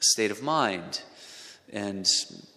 state 0.00 0.30
of 0.30 0.42
mind? 0.42 1.02
And 1.72 2.06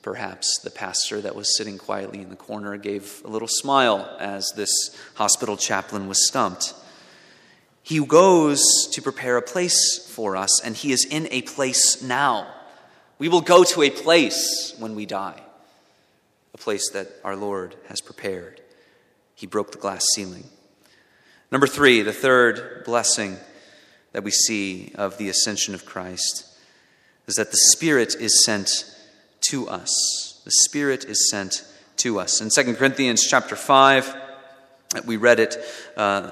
perhaps 0.02 0.60
the 0.60 0.70
pastor 0.70 1.22
that 1.22 1.36
was 1.36 1.58
sitting 1.58 1.78
quietly 1.78 2.22
in 2.22 2.30
the 2.30 2.36
corner 2.36 2.78
gave 2.78 3.22
a 3.26 3.30
little 3.30 3.48
smile 3.48 4.16
as 4.20 4.52
this 4.56 4.70
hospital 5.16 5.58
chaplain 5.58 6.08
was 6.08 6.28
stumped. 6.28 6.74
He 7.82 8.06
goes 8.06 8.62
to 8.92 9.02
prepare 9.02 9.38
a 9.38 9.42
place 9.42 10.08
for 10.14 10.36
us, 10.36 10.62
and 10.62 10.76
he 10.76 10.92
is 10.92 11.06
in 11.06 11.28
a 11.32 11.42
place 11.42 12.02
now. 12.02 12.54
We 13.18 13.30
will 13.30 13.42
go 13.42 13.64
to 13.64 13.82
a 13.82 13.90
place 13.90 14.76
when 14.78 14.94
we 14.94 15.06
die, 15.06 15.42
a 16.54 16.58
place 16.58 16.90
that 16.92 17.08
our 17.24 17.36
Lord 17.36 17.76
has 17.88 18.02
prepared. 18.02 18.62
He 19.36 19.48
broke 19.48 19.72
the 19.72 19.78
glass 19.78 20.06
ceiling. 20.14 20.44
Number 21.52 21.66
three, 21.66 22.02
the 22.02 22.12
third 22.12 22.84
blessing 22.84 23.38
that 24.12 24.24
we 24.24 24.32
see 24.32 24.92
of 24.96 25.18
the 25.18 25.30
ascension 25.30 25.74
of 25.74 25.86
Christ 25.86 26.46
is 27.28 27.36
that 27.36 27.52
the 27.52 27.58
Spirit 27.58 28.16
is 28.16 28.46
sent 28.46 28.86
to 29.42 29.68
us. 29.68 30.42
The 30.46 30.52
Spirit 30.52 31.04
is 31.04 31.30
sent 31.30 31.66
to 31.98 32.20
us. 32.20 32.40
In 32.40 32.50
2 32.50 32.76
Corinthians 32.76 33.28
chapter 33.28 33.56
5, 33.56 34.16
we 35.06 35.18
read 35.18 35.40
it 35.42 35.58
uh, 35.98 36.32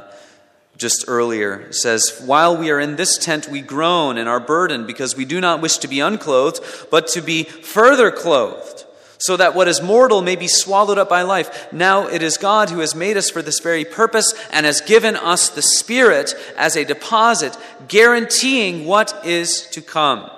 just 0.78 1.06
earlier, 1.08 1.62
it 1.62 1.76
says, 1.76 2.22
While 2.26 2.58
we 2.58 2.72
are 2.72 2.80
in 2.80 2.96
this 2.96 3.18
tent, 3.18 3.50
we 3.50 3.62
groan 3.62 4.18
and 4.18 4.30
are 4.30 4.40
burdened 4.40 4.88
because 4.88 5.18
we 5.18 5.26
do 5.26 5.42
not 5.42 5.62
wish 5.62 5.78
to 5.80 5.88
be 5.88 6.00
unclothed, 6.00 6.64
but 6.90 7.08
to 7.10 7.22
be 7.22 7.44
further 7.44 8.10
clothed 8.10 8.86
so 9.18 9.38
that 9.38 9.56
what 9.56 9.68
is 9.68 9.82
mortal 9.82 10.22
may 10.22 10.36
be 10.36 10.48
swallowed 10.48 10.98
up 10.98 11.10
by 11.10 11.24
life. 11.24 11.72
Now 11.74 12.08
it 12.08 12.22
is 12.22 12.38
God 12.38 12.70
who 12.70 12.80
has 12.80 12.96
made 12.96 13.18
us 13.18 13.30
for 13.30 13.42
this 13.42 13.60
very 13.60 13.86
purpose 13.86 14.34
and 14.52 14.66
has 14.66 14.82
given 14.82 15.16
us 15.16 15.50
the 15.50 15.62
Spirit 15.62 16.34
as 16.58 16.76
a 16.76 16.86
deposit, 16.86 17.58
guaranteeing 17.88 18.86
what 18.86 19.26
is 19.26 19.68
to 19.72 19.82
come. 19.82 20.30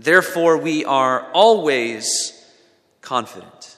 Therefore, 0.00 0.56
we 0.56 0.82
are 0.86 1.30
always 1.32 2.32
confident. 3.02 3.76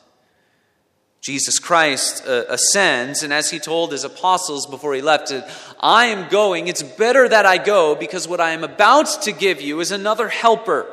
Jesus 1.21 1.59
Christ 1.59 2.25
uh, 2.27 2.45
ascends, 2.49 3.25
and 3.25 3.33
as 3.33 3.51
he 3.51 3.59
told 3.59 3.91
his 3.91 4.05
apostles 4.05 4.67
before 4.67 4.95
he 4.95 5.03
left, 5.03 5.33
it, 5.33 5.45
I 5.81 6.07
am 6.07 6.29
going. 6.29 6.69
It's 6.69 6.83
better 6.83 7.29
that 7.29 7.45
I 7.45 7.59
go 7.59 7.97
because 7.97 8.29
what 8.29 8.41
I 8.41 8.51
am 8.51 8.63
about 8.63 9.23
to 9.23 9.33
give 9.33 9.61
you 9.61 9.81
is 9.81 9.91
another 9.91 10.29
helper 10.29 10.87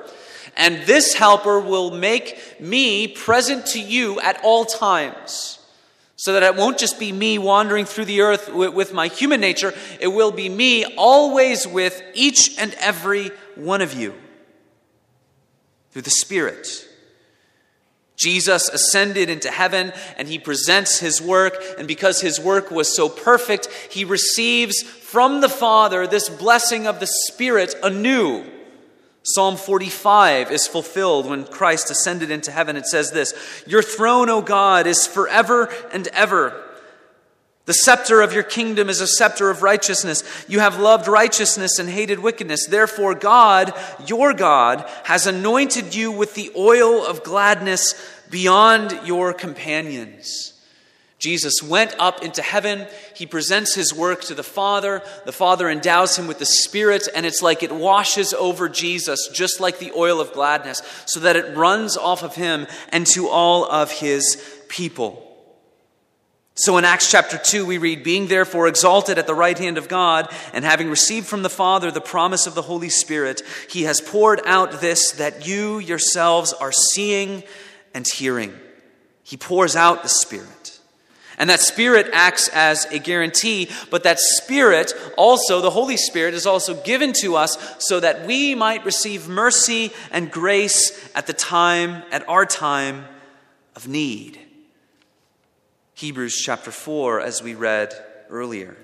and 0.57 0.81
this 0.87 1.13
helper 1.13 1.59
will 1.59 1.91
make 1.91 2.59
me 2.59 3.07
present 3.07 3.67
to 3.67 3.79
you 3.79 4.19
at 4.21 4.43
all 4.43 4.65
times. 4.65 5.59
So 6.15 6.33
that 6.33 6.43
it 6.43 6.55
won't 6.55 6.79
just 6.79 6.99
be 6.99 7.11
me 7.11 7.37
wandering 7.37 7.85
through 7.85 8.05
the 8.05 8.21
earth 8.21 8.51
with 8.51 8.93
my 8.93 9.07
human 9.07 9.39
nature, 9.39 9.75
it 10.01 10.07
will 10.07 10.31
be 10.31 10.49
me 10.49 10.85
always 10.97 11.67
with 11.67 12.01
each 12.15 12.57
and 12.57 12.73
every 12.79 13.29
one 13.55 13.81
of 13.81 13.93
you 13.93 14.15
through 15.91 16.03
the 16.03 16.09
Spirit. 16.09 16.85
Jesus 18.17 18.67
ascended 18.67 19.29
into 19.29 19.49
heaven 19.49 19.93
and 20.17 20.27
he 20.27 20.37
presents 20.37 20.99
his 20.99 21.21
work, 21.21 21.55
and 21.77 21.87
because 21.87 22.19
his 22.19 22.39
work 22.39 22.69
was 22.69 22.93
so 22.93 23.07
perfect, 23.07 23.67
he 23.89 24.03
receives 24.03 24.83
from 24.83 25.39
the 25.39 25.49
Father 25.49 26.05
this 26.05 26.27
blessing 26.27 26.85
of 26.85 26.99
the 26.99 27.07
Spirit 27.27 27.75
anew. 27.81 28.45
Psalm 29.23 29.57
45 29.57 30.51
is 30.51 30.67
fulfilled 30.67 31.27
when 31.27 31.45
Christ 31.45 31.91
ascended 31.91 32.31
into 32.31 32.51
heaven. 32.51 32.75
It 32.75 32.87
says 32.87 33.11
this 33.11 33.33
Your 33.67 33.81
throne, 33.81 34.29
O 34.29 34.41
God, 34.41 34.87
is 34.87 35.07
forever 35.07 35.69
and 35.91 36.07
ever. 36.09 36.68
The 37.69 37.75
scepter 37.75 38.21
of 38.21 38.33
your 38.33 38.41
kingdom 38.41 38.89
is 38.89 38.99
a 38.99 39.05
scepter 39.05 39.51
of 39.51 39.61
righteousness. 39.61 40.23
You 40.47 40.59
have 40.59 40.79
loved 40.79 41.07
righteousness 41.07 41.77
and 41.77 41.87
hated 41.87 42.17
wickedness. 42.17 42.65
Therefore, 42.65 43.13
God, 43.13 43.75
your 44.07 44.33
God, 44.33 44.89
has 45.03 45.27
anointed 45.27 45.93
you 45.93 46.11
with 46.11 46.33
the 46.33 46.51
oil 46.57 47.05
of 47.05 47.23
gladness 47.23 47.93
beyond 48.31 48.99
your 49.05 49.33
companions. 49.33 50.53
Jesus 51.19 51.61
went 51.61 51.93
up 51.99 52.23
into 52.23 52.41
heaven. 52.41 52.87
He 53.13 53.27
presents 53.27 53.75
his 53.75 53.93
work 53.93 54.21
to 54.21 54.33
the 54.33 54.41
Father. 54.41 55.03
The 55.25 55.31
Father 55.31 55.69
endows 55.69 56.17
him 56.17 56.25
with 56.25 56.39
the 56.39 56.47
Spirit, 56.47 57.07
and 57.13 57.23
it's 57.23 57.43
like 57.43 57.61
it 57.61 57.71
washes 57.71 58.33
over 58.33 58.67
Jesus, 58.67 59.29
just 59.31 59.59
like 59.59 59.77
the 59.77 59.91
oil 59.91 60.19
of 60.19 60.33
gladness, 60.33 60.81
so 61.05 61.19
that 61.19 61.35
it 61.35 61.55
runs 61.55 61.97
off 61.97 62.23
of 62.23 62.33
him 62.33 62.65
and 62.91 63.05
to 63.05 63.27
all 63.27 63.71
of 63.71 63.91
his 63.91 64.43
people. 64.69 65.28
So 66.59 66.77
in 66.77 66.83
Acts 66.83 67.09
chapter 67.09 67.37
2, 67.37 67.65
we 67.65 67.77
read, 67.77 68.03
Being 68.03 68.27
therefore 68.27 68.67
exalted 68.67 69.17
at 69.17 69.27
the 69.27 69.33
right 69.33 69.57
hand 69.57 69.77
of 69.77 69.87
God, 69.87 70.27
and 70.51 70.65
having 70.65 70.89
received 70.89 71.25
from 71.25 71.41
the 71.41 71.49
Father 71.49 71.89
the 71.89 72.01
promise 72.01 72.47
of 72.47 72.53
the 72.53 72.61
Holy 72.61 72.89
Spirit, 72.89 73.43
he 73.69 73.83
has 73.83 74.01
poured 74.01 74.41
out 74.43 74.81
this 74.81 75.13
that 75.13 75.47
you 75.47 75.79
yourselves 75.79 76.51
are 76.51 76.73
seeing 76.73 77.43
and 77.93 78.05
hearing. 78.05 78.53
He 79.23 79.37
pours 79.37 79.77
out 79.77 80.03
the 80.03 80.09
Spirit. 80.09 80.81
And 81.37 81.49
that 81.49 81.61
Spirit 81.61 82.09
acts 82.11 82.49
as 82.49 82.83
a 82.87 82.99
guarantee, 82.99 83.69
but 83.89 84.03
that 84.03 84.19
Spirit 84.19 84.93
also, 85.15 85.61
the 85.61 85.69
Holy 85.69 85.95
Spirit, 85.95 86.33
is 86.33 86.45
also 86.45 86.73
given 86.83 87.13
to 87.21 87.37
us 87.37 87.57
so 87.79 88.01
that 88.01 88.27
we 88.27 88.53
might 88.53 88.83
receive 88.83 89.29
mercy 89.29 89.93
and 90.11 90.29
grace 90.29 91.09
at 91.15 91.25
the 91.25 91.31
time, 91.31 92.03
at 92.11 92.27
our 92.27 92.45
time 92.45 93.05
of 93.77 93.87
need. 93.87 94.37
Hebrews 95.99 96.37
chapter 96.37 96.71
4, 96.71 97.19
as 97.19 97.43
we 97.43 97.55
read 97.55 97.93
earlier. 98.29 98.77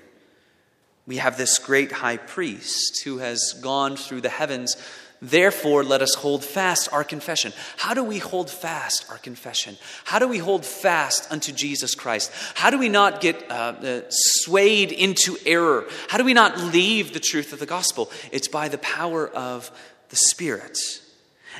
We 1.07 1.15
have 1.15 1.37
this 1.37 1.59
great 1.59 1.93
high 1.93 2.17
priest 2.17 3.03
who 3.05 3.19
has 3.19 3.53
gone 3.61 3.95
through 3.95 4.19
the 4.19 4.27
heavens 4.27 4.75
Therefore, 5.21 5.85
let 5.85 6.01
us 6.01 6.13
hold 6.13 6.43
fast 6.43 6.91
our 6.91 7.05
confession. 7.05 7.53
How 7.77 7.93
do 7.93 8.03
we 8.03 8.19
hold 8.19 8.49
fast 8.49 9.05
our 9.09 9.17
confession? 9.17 9.77
How 10.03 10.19
do 10.19 10.27
we 10.27 10.39
hold 10.39 10.65
fast 10.65 11.31
unto 11.31 11.53
Jesus 11.53 11.95
Christ? 11.95 12.33
How 12.53 12.69
do 12.69 12.77
we 12.77 12.89
not 12.89 13.21
get 13.21 13.49
uh, 13.49 13.53
uh, 13.53 14.01
swayed 14.09 14.91
into 14.91 15.37
error? 15.45 15.87
How 16.09 16.17
do 16.17 16.25
we 16.25 16.33
not 16.33 16.59
leave 16.59 17.13
the 17.13 17.21
truth 17.21 17.53
of 17.53 17.59
the 17.59 17.65
gospel? 17.65 18.11
It's 18.33 18.49
by 18.49 18.67
the 18.67 18.77
power 18.79 19.29
of 19.29 19.71
the 20.09 20.17
Spirit. 20.17 20.77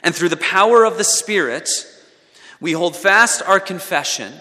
And 0.04 0.14
through 0.14 0.30
the 0.30 0.38
power 0.38 0.84
of 0.84 0.98
the 0.98 1.06
Spirit, 1.06 1.70
we 2.60 2.74
hold 2.74 2.98
fast 2.98 3.42
our 3.42 3.62
confession 3.62 4.34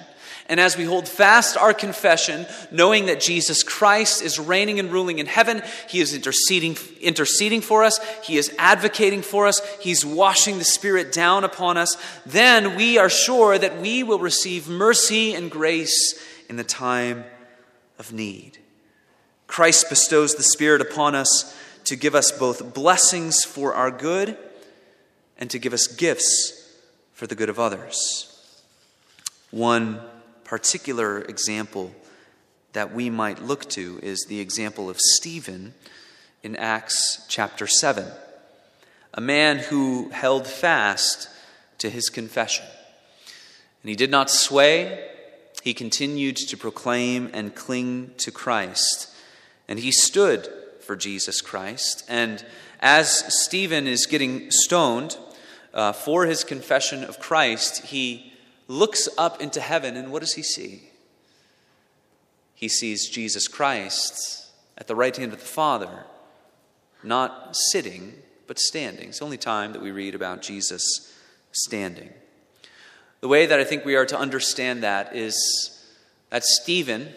and 0.46 0.60
as 0.60 0.76
we 0.76 0.84
hold 0.84 1.08
fast 1.08 1.56
our 1.56 1.72
confession, 1.72 2.46
knowing 2.70 3.06
that 3.06 3.20
Jesus 3.20 3.62
Christ 3.62 4.22
is 4.22 4.38
reigning 4.38 4.78
and 4.78 4.92
ruling 4.92 5.18
in 5.18 5.26
heaven, 5.26 5.62
He 5.88 6.00
is 6.00 6.14
interceding, 6.14 6.76
interceding 7.00 7.62
for 7.62 7.82
us, 7.82 7.98
He 8.22 8.36
is 8.36 8.54
advocating 8.58 9.22
for 9.22 9.46
us, 9.46 9.60
He's 9.80 10.04
washing 10.04 10.58
the 10.58 10.64
Spirit 10.64 11.12
down 11.12 11.44
upon 11.44 11.78
us, 11.78 11.96
then 12.26 12.76
we 12.76 12.98
are 12.98 13.08
sure 13.08 13.56
that 13.56 13.80
we 13.80 14.02
will 14.02 14.18
receive 14.18 14.68
mercy 14.68 15.34
and 15.34 15.50
grace 15.50 16.22
in 16.50 16.56
the 16.56 16.64
time 16.64 17.24
of 17.98 18.12
need. 18.12 18.58
Christ 19.46 19.88
bestows 19.88 20.34
the 20.34 20.42
Spirit 20.42 20.82
upon 20.82 21.14
us 21.14 21.58
to 21.84 21.96
give 21.96 22.14
us 22.14 22.30
both 22.30 22.74
blessings 22.74 23.44
for 23.44 23.72
our 23.74 23.90
good 23.90 24.36
and 25.38 25.48
to 25.50 25.58
give 25.58 25.72
us 25.72 25.86
gifts 25.86 26.76
for 27.12 27.26
the 27.26 27.34
good 27.34 27.48
of 27.48 27.58
others. 27.58 28.30
One 29.50 30.00
particular 30.44 31.22
example 31.22 31.94
that 32.74 32.92
we 32.92 33.08
might 33.08 33.42
look 33.42 33.68
to 33.70 33.98
is 34.02 34.26
the 34.28 34.40
example 34.40 34.90
of 34.90 34.98
Stephen 35.00 35.74
in 36.42 36.56
Acts 36.56 37.24
chapter 37.28 37.66
7, 37.66 38.04
a 39.14 39.20
man 39.20 39.58
who 39.58 40.10
held 40.10 40.46
fast 40.46 41.28
to 41.78 41.88
his 41.88 42.08
confession. 42.08 42.66
And 43.82 43.88
he 43.88 43.96
did 43.96 44.10
not 44.10 44.30
sway, 44.30 45.08
he 45.62 45.72
continued 45.72 46.36
to 46.36 46.56
proclaim 46.56 47.30
and 47.32 47.54
cling 47.54 48.12
to 48.18 48.30
Christ. 48.30 49.10
And 49.66 49.78
he 49.78 49.92
stood 49.92 50.48
for 50.80 50.96
Jesus 50.96 51.40
Christ. 51.40 52.04
And 52.08 52.44
as 52.80 53.24
Stephen 53.42 53.86
is 53.86 54.06
getting 54.06 54.50
stoned 54.50 55.16
uh, 55.72 55.92
for 55.92 56.26
his 56.26 56.44
confession 56.44 57.02
of 57.02 57.18
Christ, 57.18 57.86
he 57.86 58.33
looks 58.68 59.08
up 59.18 59.40
into 59.40 59.60
heaven, 59.60 59.96
and 59.96 60.10
what 60.10 60.20
does 60.20 60.34
he 60.34 60.42
see? 60.42 60.90
He 62.54 62.68
sees 62.68 63.08
Jesus 63.08 63.48
Christ 63.48 64.50
at 64.78 64.86
the 64.86 64.96
right 64.96 65.16
hand 65.16 65.32
of 65.32 65.38
the 65.38 65.44
Father, 65.44 66.04
not 67.02 67.56
sitting, 67.56 68.14
but 68.46 68.58
standing. 68.58 69.08
It's 69.08 69.18
the 69.18 69.24
only 69.24 69.36
time 69.36 69.72
that 69.72 69.82
we 69.82 69.90
read 69.90 70.14
about 70.14 70.42
Jesus 70.42 70.82
standing. 71.52 72.10
The 73.20 73.28
way 73.28 73.46
that 73.46 73.60
I 73.60 73.64
think 73.64 73.84
we 73.84 73.96
are 73.96 74.06
to 74.06 74.18
understand 74.18 74.82
that 74.82 75.14
is 75.14 75.84
that 76.30 76.44
Stephen 76.44 77.14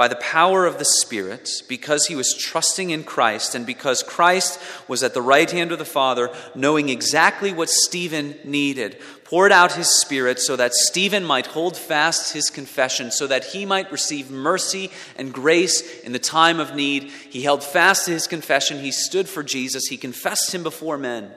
by 0.00 0.08
the 0.08 0.16
power 0.16 0.64
of 0.64 0.78
the 0.78 0.84
Spirit, 0.86 1.50
because 1.68 2.06
he 2.06 2.16
was 2.16 2.32
trusting 2.32 2.88
in 2.88 3.04
Christ, 3.04 3.54
and 3.54 3.66
because 3.66 4.02
Christ 4.02 4.58
was 4.88 5.02
at 5.02 5.12
the 5.12 5.20
right 5.20 5.50
hand 5.50 5.72
of 5.72 5.78
the 5.78 5.84
Father, 5.84 6.30
knowing 6.54 6.88
exactly 6.88 7.52
what 7.52 7.68
Stephen 7.68 8.34
needed, 8.42 8.98
poured 9.24 9.52
out 9.52 9.74
his 9.74 10.00
Spirit 10.00 10.38
so 10.38 10.56
that 10.56 10.72
Stephen 10.72 11.22
might 11.22 11.48
hold 11.48 11.76
fast 11.76 12.32
his 12.32 12.48
confession, 12.48 13.10
so 13.10 13.26
that 13.26 13.44
he 13.44 13.66
might 13.66 13.92
receive 13.92 14.30
mercy 14.30 14.90
and 15.16 15.34
grace 15.34 16.00
in 16.00 16.12
the 16.12 16.18
time 16.18 16.60
of 16.60 16.74
need. 16.74 17.02
He 17.28 17.42
held 17.42 17.62
fast 17.62 18.06
to 18.06 18.12
his 18.12 18.26
confession. 18.26 18.78
He 18.78 18.92
stood 18.92 19.28
for 19.28 19.42
Jesus. 19.42 19.88
He 19.88 19.98
confessed 19.98 20.54
him 20.54 20.62
before 20.62 20.96
men. 20.96 21.30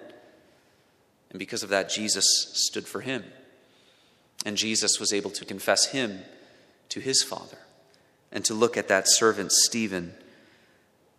And 1.32 1.38
because 1.38 1.64
of 1.64 1.70
that, 1.72 1.90
Jesus 1.90 2.50
stood 2.54 2.88
for 2.88 3.02
him. 3.02 3.26
And 4.46 4.56
Jesus 4.56 5.02
was 5.02 5.12
able 5.12 5.32
to 5.32 5.44
confess 5.44 5.88
him 5.88 6.22
to 6.88 7.02
his 7.02 7.24
Father 7.24 7.58
and 8.34 8.44
to 8.44 8.54
look 8.54 8.76
at 8.76 8.90
that 8.90 9.08
servant 9.08 9.52
Stephen 9.54 10.14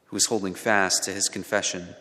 who 0.07 0.17
is 0.17 0.27
holding 0.27 0.55
fast 0.55 1.05
to 1.05 1.13
his 1.13 1.29
confession 1.29 1.95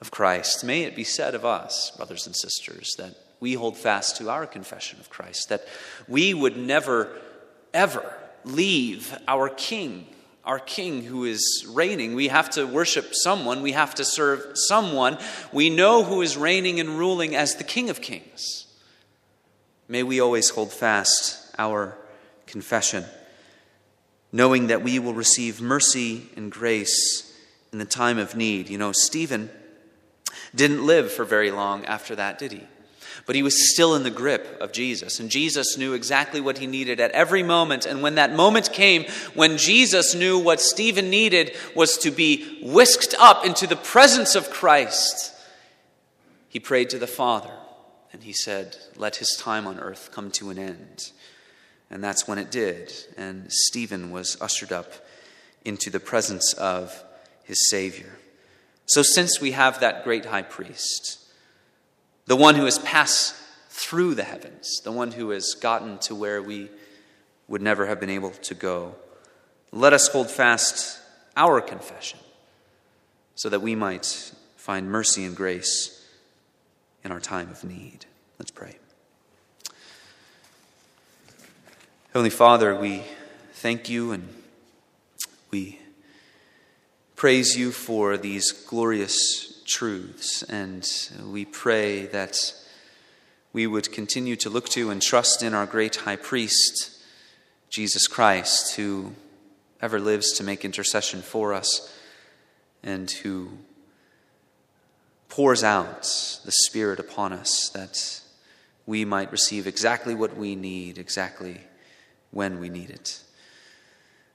of 0.00 0.10
Christ. 0.10 0.64
May 0.64 0.82
it 0.82 0.94
be 0.94 1.04
said 1.04 1.34
of 1.34 1.44
us, 1.44 1.92
brothers 1.96 2.26
and 2.26 2.36
sisters, 2.36 2.94
that 2.98 3.14
we 3.40 3.54
hold 3.54 3.78
fast 3.78 4.16
to 4.18 4.28
our 4.28 4.46
confession 4.46 5.00
of 5.00 5.08
Christ, 5.08 5.48
that 5.48 5.66
we 6.08 6.34
would 6.34 6.56
never, 6.56 7.16
ever 7.72 8.14
leave 8.44 9.16
our 9.26 9.48
King, 9.48 10.06
our 10.44 10.58
King 10.58 11.02
who 11.04 11.24
is 11.24 11.66
reigning. 11.70 12.14
We 12.14 12.28
have 12.28 12.50
to 12.50 12.66
worship 12.66 13.14
someone, 13.14 13.62
we 13.62 13.72
have 13.72 13.94
to 13.96 14.04
serve 14.04 14.58
someone. 14.58 15.16
We 15.52 15.70
know 15.70 16.02
who 16.04 16.22
is 16.22 16.36
reigning 16.36 16.80
and 16.80 16.90
ruling 16.90 17.34
as 17.34 17.54
the 17.54 17.64
King 17.64 17.88
of 17.88 18.00
Kings. 18.00 18.66
May 19.88 20.02
we 20.02 20.20
always 20.20 20.50
hold 20.50 20.72
fast 20.72 21.54
our 21.56 21.96
confession 22.46 23.04
knowing 24.34 24.66
that 24.66 24.82
we 24.82 24.98
will 24.98 25.14
receive 25.14 25.60
mercy 25.60 26.28
and 26.34 26.50
grace 26.50 27.32
in 27.72 27.78
the 27.78 27.84
time 27.84 28.18
of 28.18 28.34
need. 28.34 28.68
You 28.68 28.76
know, 28.76 28.90
Stephen 28.90 29.48
didn't 30.52 30.84
live 30.84 31.12
for 31.12 31.24
very 31.24 31.52
long 31.52 31.84
after 31.84 32.16
that, 32.16 32.40
did 32.40 32.50
he? 32.50 32.64
But 33.26 33.36
he 33.36 33.44
was 33.44 33.72
still 33.72 33.94
in 33.94 34.02
the 34.02 34.10
grip 34.10 34.58
of 34.60 34.72
Jesus, 34.72 35.20
and 35.20 35.30
Jesus 35.30 35.78
knew 35.78 35.92
exactly 35.92 36.40
what 36.40 36.58
he 36.58 36.66
needed 36.66 36.98
at 36.98 37.12
every 37.12 37.44
moment. 37.44 37.86
And 37.86 38.02
when 38.02 38.16
that 38.16 38.34
moment 38.34 38.72
came, 38.72 39.04
when 39.34 39.56
Jesus 39.56 40.16
knew 40.16 40.36
what 40.36 40.60
Stephen 40.60 41.10
needed 41.10 41.54
was 41.76 41.96
to 41.98 42.10
be 42.10 42.58
whisked 42.60 43.14
up 43.20 43.46
into 43.46 43.68
the 43.68 43.76
presence 43.76 44.34
of 44.34 44.50
Christ, 44.50 45.32
he 46.48 46.58
prayed 46.58 46.90
to 46.90 46.98
the 46.98 47.06
Father, 47.06 47.54
and 48.12 48.24
he 48.24 48.32
said, 48.32 48.76
Let 48.96 49.16
his 49.16 49.36
time 49.38 49.68
on 49.68 49.78
earth 49.78 50.10
come 50.12 50.32
to 50.32 50.50
an 50.50 50.58
end. 50.58 51.12
And 51.94 52.02
that's 52.02 52.26
when 52.26 52.38
it 52.38 52.50
did. 52.50 52.92
And 53.16 53.46
Stephen 53.48 54.10
was 54.10 54.36
ushered 54.40 54.72
up 54.72 54.92
into 55.64 55.90
the 55.90 56.00
presence 56.00 56.52
of 56.54 57.04
his 57.44 57.70
Savior. 57.70 58.18
So, 58.86 59.02
since 59.02 59.40
we 59.40 59.52
have 59.52 59.80
that 59.80 60.02
great 60.02 60.26
high 60.26 60.42
priest, 60.42 61.20
the 62.26 62.36
one 62.36 62.56
who 62.56 62.64
has 62.64 62.80
passed 62.80 63.36
through 63.70 64.16
the 64.16 64.24
heavens, 64.24 64.80
the 64.82 64.90
one 64.90 65.12
who 65.12 65.30
has 65.30 65.54
gotten 65.54 65.98
to 66.00 66.16
where 66.16 66.42
we 66.42 66.68
would 67.46 67.62
never 67.62 67.86
have 67.86 68.00
been 68.00 68.10
able 68.10 68.30
to 68.30 68.54
go, 68.54 68.96
let 69.70 69.92
us 69.92 70.08
hold 70.08 70.28
fast 70.28 71.00
our 71.36 71.60
confession 71.60 72.18
so 73.36 73.48
that 73.48 73.62
we 73.62 73.74
might 73.76 74.32
find 74.56 74.90
mercy 74.90 75.24
and 75.24 75.36
grace 75.36 76.04
in 77.04 77.12
our 77.12 77.20
time 77.20 77.50
of 77.50 77.62
need. 77.62 78.06
Let's 78.38 78.50
pray. 78.50 78.78
Heavenly 82.14 82.30
Father, 82.30 82.76
we 82.76 83.02
thank 83.54 83.90
you 83.90 84.12
and 84.12 84.28
we 85.50 85.80
praise 87.16 87.56
you 87.56 87.72
for 87.72 88.16
these 88.16 88.52
glorious 88.52 89.60
truths, 89.66 90.44
and 90.44 90.88
we 91.26 91.44
pray 91.44 92.06
that 92.06 92.36
we 93.52 93.66
would 93.66 93.90
continue 93.90 94.36
to 94.36 94.48
look 94.48 94.68
to 94.68 94.90
and 94.90 95.02
trust 95.02 95.42
in 95.42 95.54
our 95.54 95.66
great 95.66 95.96
high 95.96 96.14
priest, 96.14 97.02
Jesus 97.68 98.06
Christ, 98.06 98.76
who 98.76 99.14
ever 99.82 99.98
lives 99.98 100.34
to 100.34 100.44
make 100.44 100.64
intercession 100.64 101.20
for 101.20 101.52
us 101.52 101.92
and 102.84 103.10
who 103.10 103.58
pours 105.28 105.64
out 105.64 106.02
the 106.44 106.52
Spirit 106.52 107.00
upon 107.00 107.32
us 107.32 107.70
that 107.70 108.20
we 108.86 109.04
might 109.04 109.32
receive 109.32 109.66
exactly 109.66 110.14
what 110.14 110.36
we 110.36 110.54
need, 110.54 110.96
exactly 110.96 111.62
when 112.34 112.58
we 112.58 112.68
need 112.68 112.90
it. 112.90 113.22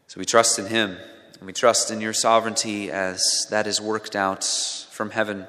So 0.07 0.19
we 0.19 0.25
trust 0.25 0.57
in 0.57 0.65
Him, 0.65 0.97
and 1.37 1.45
we 1.45 1.53
trust 1.53 1.91
in 1.91 2.01
your 2.01 2.13
sovereignty 2.13 2.89
as 2.89 3.45
that 3.51 3.67
is 3.67 3.79
worked 3.79 4.15
out 4.15 4.43
from 4.43 5.11
heaven. 5.11 5.45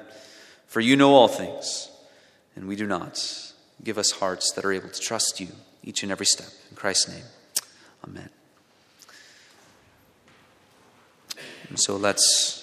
For 0.67 0.81
you 0.81 0.95
know 0.95 1.15
all 1.15 1.27
things, 1.27 1.89
and 2.55 2.67
we 2.67 2.75
do 2.75 2.85
not. 2.85 3.53
Give 3.83 3.97
us 3.97 4.11
hearts 4.11 4.51
that 4.53 4.65
are 4.65 4.71
able 4.71 4.89
to 4.89 4.99
trust 4.99 5.39
you 5.39 5.47
each 5.83 6.03
and 6.03 6.11
every 6.11 6.27
step. 6.27 6.49
In 6.69 6.75
Christ's 6.75 7.09
name, 7.09 7.23
amen. 8.07 8.29
And 11.69 11.79
so 11.79 11.95
let's 11.95 12.59